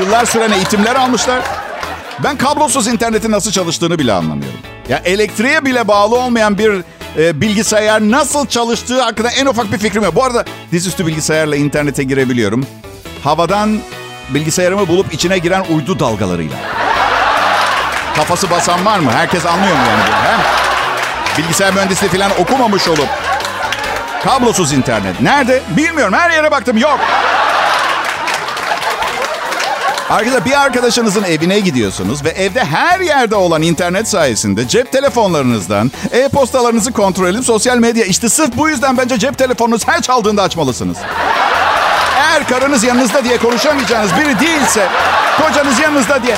Yıllar 0.00 0.24
süren 0.24 0.52
eğitimler 0.52 0.96
almışlar. 0.96 1.40
Ben 2.24 2.38
kablosuz 2.38 2.86
internetin 2.86 3.30
nasıl 3.30 3.50
çalıştığını 3.50 3.98
bile 3.98 4.12
anlamıyorum. 4.12 4.58
Ya 4.88 5.02
elektriğe 5.04 5.64
bile 5.64 5.88
bağlı 5.88 6.16
olmayan 6.16 6.58
bir 6.58 6.82
e, 7.18 7.40
bilgisayar 7.40 8.00
nasıl 8.00 8.46
çalıştığı 8.46 9.02
hakkında 9.02 9.30
en 9.30 9.46
ufak 9.46 9.72
bir 9.72 9.78
fikrim 9.78 10.02
yok. 10.02 10.14
Bu 10.14 10.24
arada 10.24 10.44
dizüstü 10.72 11.06
bilgisayarla 11.06 11.56
internete 11.56 12.02
girebiliyorum. 12.02 12.66
Havadan 13.24 13.78
bilgisayarımı 14.34 14.88
bulup 14.88 15.14
içine 15.14 15.38
giren 15.38 15.64
uydu 15.74 15.98
dalgalarıyla. 15.98 16.56
Kafası 18.16 18.50
basan 18.50 18.84
var 18.84 18.98
mı? 18.98 19.12
Herkes 19.12 19.46
anlıyor 19.46 19.76
mu 19.76 19.82
yani 19.90 20.02
bunu? 20.06 20.16
He? 20.16 21.38
Bilgisayar 21.38 21.74
mühendisliği 21.74 22.12
falan 22.12 22.30
okumamış 22.40 22.88
olup. 22.88 23.08
Kablosuz 24.24 24.72
internet. 24.72 25.20
Nerede? 25.20 25.62
Bilmiyorum. 25.76 26.14
Her 26.14 26.30
yere 26.30 26.50
baktım. 26.50 26.78
Yok. 26.78 27.00
Arkadaşlar 30.10 30.44
bir 30.44 30.60
arkadaşınızın 30.60 31.22
evine 31.24 31.60
gidiyorsunuz 31.60 32.24
ve 32.24 32.28
evde 32.28 32.64
her 32.64 33.00
yerde 33.00 33.36
olan 33.36 33.62
internet 33.62 34.08
sayesinde 34.08 34.68
cep 34.68 34.92
telefonlarınızdan 34.92 35.92
e-postalarınızı 36.12 36.92
kontrol 36.92 37.28
edip 37.28 37.44
sosyal 37.44 37.78
medya 37.78 38.04
işte 38.04 38.28
sırf 38.28 38.56
bu 38.56 38.68
yüzden 38.68 38.96
bence 38.96 39.18
cep 39.18 39.38
telefonunuz 39.38 39.88
her 39.88 40.02
çaldığında 40.02 40.42
açmalısınız. 40.42 40.96
Eğer 42.40 42.48
karınız 42.48 42.84
yanınızda 42.84 43.24
diye 43.24 43.38
konuşamayacağınız 43.38 44.10
biri 44.16 44.40
değilse 44.40 44.88
kocanız 45.42 45.78
yanınızda 45.78 46.22
diye. 46.22 46.36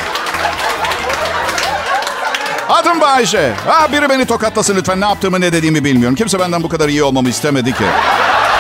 Adım 2.69 3.01
Bayşe. 3.01 3.53
Ha, 3.67 3.93
biri 3.93 4.09
beni 4.09 4.25
tokatlasın 4.25 4.77
lütfen. 4.77 5.01
Ne 5.01 5.05
yaptığımı 5.05 5.41
ne 5.41 5.53
dediğimi 5.53 5.85
bilmiyorum. 5.85 6.15
Kimse 6.15 6.39
benden 6.39 6.63
bu 6.63 6.69
kadar 6.69 6.89
iyi 6.89 7.03
olmamı 7.03 7.29
istemedi 7.29 7.73
ki. 7.73 7.85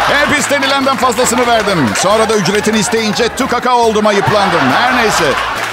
Hep 0.08 0.38
istenilenden 0.38 0.96
fazlasını 0.96 1.46
verdim. 1.46 1.88
Sonra 1.96 2.28
da 2.28 2.34
ücretini 2.34 2.78
isteyince 2.78 3.28
tukaka 3.28 3.76
olduğuma 3.76 4.12
yıprandım. 4.12 4.60
Her 4.72 4.96
neyse. 4.96 5.24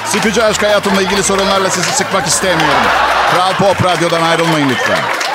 Sıkıcı 0.06 0.46
aşk 0.46 0.64
hayatımla 0.64 1.02
ilgili 1.02 1.24
sorunlarla 1.24 1.70
sizi 1.70 1.92
sıkmak 1.92 2.28
istemiyorum. 2.28 2.84
Kral 3.34 3.54
Pop 3.54 3.84
Radyo'dan 3.86 4.22
ayrılmayın 4.22 4.70
lütfen. 4.70 5.29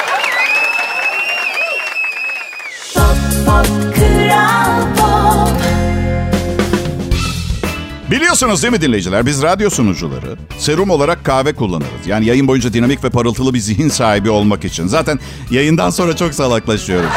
Biliyorsunuz 8.15 8.63
değil 8.63 8.73
mi 8.73 8.81
dinleyiciler? 8.81 9.27
Biz 9.27 9.43
radyo 9.43 9.71
sunucuları 9.71 10.37
serum 10.59 10.91
olarak 10.91 11.25
kahve 11.25 11.53
kullanırız. 11.55 12.07
Yani 12.07 12.27
yayın 12.27 12.49
boyunca 12.49 12.73
dinamik 12.73 13.05
ve 13.05 13.11
parıltılı 13.11 13.55
bir 13.55 13.59
zihin 13.59 13.89
sahibi 13.89 14.31
olmak 14.31 14.65
için. 14.65 14.87
Zaten 14.87 15.19
yayından 15.51 15.91
sonra 15.91 16.17
çok 16.17 16.35
salaklaşıyoruz. 16.35 17.11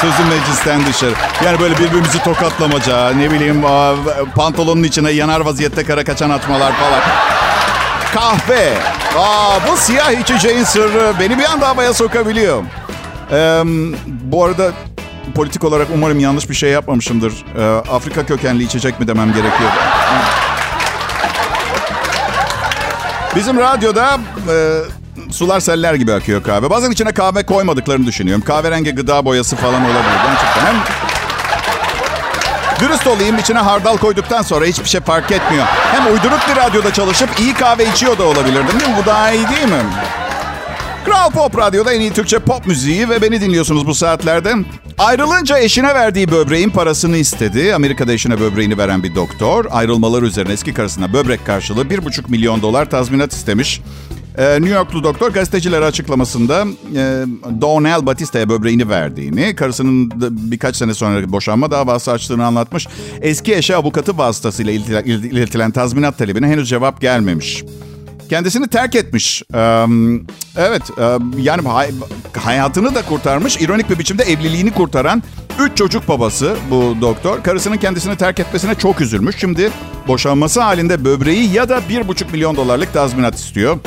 Sözüm 0.00 0.26
meclisten 0.26 0.86
dışarı. 0.86 1.12
Yani 1.44 1.60
böyle 1.60 1.78
birbirimizi 1.78 2.22
tokatlamaca, 2.22 3.10
ne 3.10 3.30
bileyim 3.30 3.62
pantolonun 4.34 4.82
içine 4.82 5.10
yanar 5.10 5.40
vaziyette 5.40 5.84
kara 5.84 6.04
kaçan 6.04 6.30
atmalar 6.30 6.72
falan. 6.72 7.00
Kahve. 8.14 8.72
Aa, 9.18 9.58
bu 9.68 9.76
siyah 9.76 10.12
içeceğin 10.12 10.64
sırrı 10.64 11.12
beni 11.20 11.38
bir 11.38 11.44
anda 11.44 11.68
havaya 11.68 11.94
sokabiliyor. 11.94 12.62
Ee, 13.32 13.62
bu 14.06 14.44
arada 14.44 14.72
politik 15.34 15.64
olarak 15.64 15.88
umarım 15.94 16.18
yanlış 16.20 16.50
bir 16.50 16.54
şey 16.54 16.70
yapmamışımdır. 16.70 17.32
Ee, 17.58 17.64
Afrika 17.92 18.26
kökenli 18.26 18.62
içecek 18.64 19.00
mi 19.00 19.08
demem 19.08 19.28
gerekiyor. 19.32 19.70
Bizim 23.36 23.58
radyoda 23.58 24.18
e, 24.50 25.32
sular 25.32 25.60
seller 25.60 25.94
gibi 25.94 26.12
akıyor 26.12 26.42
kahve. 26.42 26.70
Bazen 26.70 26.90
içine 26.90 27.12
kahve 27.12 27.46
koymadıklarını 27.46 28.06
düşünüyorum. 28.06 28.44
Kahverengi 28.44 28.94
gıda 28.94 29.24
boyası 29.24 29.56
falan 29.56 29.84
olabilir. 29.84 30.18
Gerçekten 30.26 30.66
hem 30.66 30.76
Dürüst 32.80 33.06
olayım 33.06 33.38
içine 33.38 33.58
hardal 33.58 33.96
koyduktan 33.96 34.42
sonra 34.42 34.64
hiçbir 34.64 34.88
şey 34.88 35.00
fark 35.00 35.32
etmiyor. 35.32 35.64
Hem 35.66 36.06
uyduruk 36.06 36.40
bir 36.50 36.56
radyoda 36.56 36.92
çalışıp 36.92 37.40
iyi 37.40 37.54
kahve 37.54 37.86
içiyor 37.86 38.18
da 38.18 38.24
olabilirdim 38.24 38.80
değil 38.80 38.90
mi? 38.90 38.96
Bu 39.02 39.06
daha 39.06 39.30
iyi 39.32 39.48
değil 39.48 39.68
mi? 39.68 39.82
Kral 41.04 41.30
Pop 41.30 41.58
Radyo'da 41.58 41.92
en 41.92 42.00
iyi 42.00 42.12
Türkçe 42.12 42.38
pop 42.38 42.66
müziği 42.66 43.08
ve 43.08 43.22
beni 43.22 43.40
dinliyorsunuz 43.40 43.86
bu 43.86 43.94
saatlerde. 43.94 44.54
Ayrılınca 44.98 45.58
eşine 45.58 45.94
verdiği 45.94 46.30
böbreğin 46.30 46.70
parasını 46.70 47.16
istedi. 47.16 47.74
Amerika'da 47.74 48.12
eşine 48.12 48.40
böbreğini 48.40 48.78
veren 48.78 49.02
bir 49.02 49.14
doktor. 49.14 49.64
Ayrılmalar 49.70 50.22
üzerine 50.22 50.52
eski 50.52 50.74
karısına 50.74 51.12
böbrek 51.12 51.46
karşılığı 51.46 51.82
1,5 51.82 52.30
milyon 52.30 52.62
dolar 52.62 52.90
tazminat 52.90 53.32
istemiş. 53.32 53.80
Ee, 54.38 54.54
New 54.60 54.74
Yorklu 54.74 55.04
doktor 55.04 55.30
gazetecilere 55.30 55.84
açıklamasında 55.84 56.64
e, 56.96 57.24
Donnell 57.60 58.06
Batista'ya 58.06 58.48
böbreğini 58.48 58.88
verdiğini, 58.88 59.54
karısının 59.54 60.12
birkaç 60.30 60.76
sene 60.76 60.94
sonra 60.94 61.32
boşanma 61.32 61.70
davası 61.70 62.12
açtığını 62.12 62.46
anlatmış. 62.46 62.86
Eski 63.20 63.54
eşi 63.54 63.76
avukatı 63.76 64.18
vasıtasıyla 64.18 64.72
iletilen 64.72 65.70
tazminat 65.70 66.18
talebine 66.18 66.46
henüz 66.46 66.68
cevap 66.68 67.00
gelmemiş. 67.00 67.64
Kendisini 68.34 68.68
terk 68.68 68.94
etmiş. 68.94 69.42
Evet, 70.56 70.82
yani 71.38 71.68
hay- 71.68 71.90
hayatını 72.38 72.94
da 72.94 73.02
kurtarmış. 73.02 73.56
İronik 73.60 73.90
bir 73.90 73.98
biçimde 73.98 74.22
evliliğini 74.22 74.70
kurtaran 74.70 75.22
üç 75.60 75.76
çocuk 75.76 76.08
babası 76.08 76.56
bu 76.70 76.96
doktor. 77.00 77.42
Karısının 77.42 77.76
kendisini 77.76 78.16
terk 78.16 78.40
etmesine 78.40 78.74
çok 78.74 79.00
üzülmüş. 79.00 79.36
Şimdi 79.38 79.70
boşanması 80.08 80.60
halinde 80.60 81.04
böbreği 81.04 81.52
ya 81.52 81.68
da 81.68 81.80
bir 81.88 82.08
buçuk 82.08 82.32
milyon 82.32 82.56
dolarlık 82.56 82.92
tazminat 82.92 83.34
istiyor. 83.34 83.78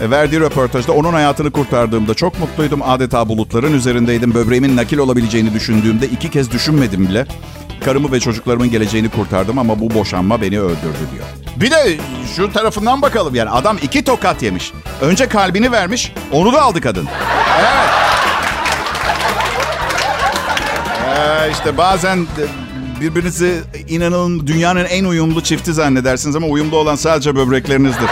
E, 0.00 0.10
verdiği 0.10 0.40
röportajda 0.40 0.92
onun 0.92 1.12
hayatını 1.12 1.50
kurtardığımda 1.50 2.14
çok 2.14 2.40
mutluydum. 2.40 2.82
Adeta 2.82 3.28
bulutların 3.28 3.72
üzerindeydim. 3.72 4.34
Böbreğimin 4.34 4.76
nakil 4.76 4.98
olabileceğini 4.98 5.54
düşündüğümde 5.54 6.06
iki 6.06 6.30
kez 6.30 6.50
düşünmedim 6.50 7.08
bile. 7.08 7.26
Karımı 7.86 8.12
ve 8.12 8.20
çocuklarımın 8.20 8.70
geleceğini 8.70 9.08
kurtardım 9.08 9.58
ama 9.58 9.80
bu 9.80 9.94
boşanma 9.94 10.40
beni 10.40 10.60
öldürdü 10.60 11.06
diyor. 11.14 11.24
Bir 11.56 11.70
de 11.70 11.96
şu 12.36 12.52
tarafından 12.52 13.02
bakalım 13.02 13.34
yani 13.34 13.50
adam 13.50 13.78
iki 13.82 14.04
tokat 14.04 14.42
yemiş. 14.42 14.72
Önce 15.00 15.28
kalbini 15.28 15.72
vermiş, 15.72 16.12
onu 16.32 16.52
da 16.52 16.62
aldı 16.62 16.80
kadın. 16.80 17.08
Evet. 17.58 17.68
Ya 21.16 21.46
işte 21.46 21.76
bazen 21.78 22.26
birbirinizi 23.00 23.60
inanın 23.88 24.46
dünyanın 24.46 24.84
en 24.84 25.04
uyumlu 25.04 25.40
çifti 25.42 25.72
zannedersiniz 25.72 26.36
ama 26.36 26.46
uyumlu 26.46 26.76
olan 26.76 26.94
sadece 26.94 27.36
böbreklerinizdir. 27.36 28.08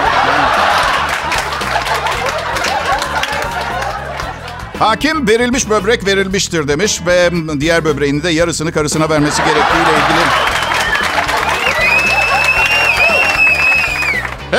Hakim 4.78 5.28
verilmiş 5.28 5.70
böbrek 5.70 6.06
verilmiştir 6.06 6.68
demiş 6.68 7.00
ve 7.06 7.30
diğer 7.60 7.84
böbreğini 7.84 8.22
de 8.22 8.30
yarısını 8.30 8.72
karısına 8.72 9.10
vermesi 9.10 9.42
gerektiğiyle 9.42 9.90
ilgili. 9.90 10.63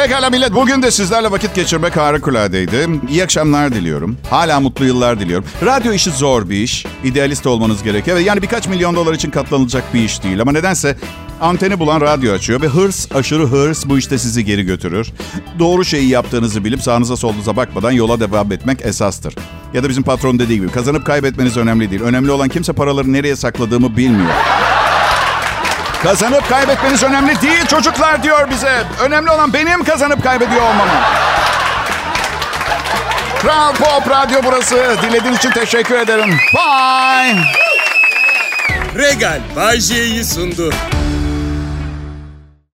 Pekala 0.01 0.29
millet 0.29 0.53
bugün 0.53 0.81
de 0.81 0.91
sizlerle 0.91 1.31
vakit 1.31 1.55
geçirmek 1.55 1.97
harikuladeydi. 1.97 2.87
İyi 3.09 3.23
akşamlar 3.23 3.73
diliyorum. 3.73 4.17
Hala 4.29 4.59
mutlu 4.59 4.85
yıllar 4.85 5.19
diliyorum. 5.19 5.47
Radyo 5.65 5.93
işi 5.93 6.11
zor 6.11 6.49
bir 6.49 6.55
iş. 6.55 6.85
İdealist 7.03 7.47
olmanız 7.47 7.83
gerekiyor. 7.83 8.17
Yani 8.17 8.41
birkaç 8.41 8.67
milyon 8.67 8.95
dolar 8.95 9.13
için 9.13 9.31
katlanılacak 9.31 9.93
bir 9.93 9.99
iş 9.99 10.23
değil. 10.23 10.41
Ama 10.41 10.51
nedense 10.51 10.97
anteni 11.41 11.79
bulan 11.79 12.01
radyo 12.01 12.33
açıyor 12.33 12.61
ve 12.61 12.67
hırs, 12.67 13.11
aşırı 13.15 13.47
hırs 13.47 13.85
bu 13.85 13.97
işte 13.97 14.17
sizi 14.17 14.45
geri 14.45 14.63
götürür. 14.63 15.11
Doğru 15.59 15.85
şeyi 15.85 16.09
yaptığınızı 16.09 16.65
bilip 16.65 16.81
sağınıza 16.81 17.17
solunuza 17.17 17.55
bakmadan 17.55 17.91
yola 17.91 18.19
devam 18.19 18.51
etmek 18.51 18.85
esastır. 18.85 19.35
Ya 19.73 19.83
da 19.83 19.89
bizim 19.89 20.03
patron 20.03 20.39
dediği 20.39 20.59
gibi 20.59 20.69
kazanıp 20.69 21.05
kaybetmeniz 21.05 21.57
önemli 21.57 21.91
değil. 21.91 22.01
Önemli 22.01 22.31
olan 22.31 22.49
kimse 22.49 22.73
paraları 22.73 23.13
nereye 23.13 23.35
sakladığımı 23.35 23.97
bilmiyor. 23.97 24.31
Kazanıp 26.05 26.49
kaybetmeniz 26.49 27.03
önemli 27.03 27.41
değil 27.41 27.65
çocuklar 27.65 28.23
diyor 28.23 28.49
bize. 28.49 28.83
Önemli 29.01 29.31
olan 29.31 29.53
benim 29.53 29.83
kazanıp 29.83 30.23
kaybediyor 30.23 30.61
olmamı. 30.61 30.91
Kral 33.41 33.73
Pop 33.73 34.09
Radyo 34.09 34.39
burası. 34.43 34.97
Dinlediğiniz 35.01 35.37
için 35.37 35.51
teşekkür 35.51 35.95
ederim. 35.95 36.37
Bye. 36.53 37.35
Regal 38.95 39.39
Bay 39.55 39.79
J'yi 39.79 40.25
sundu. 40.25 40.73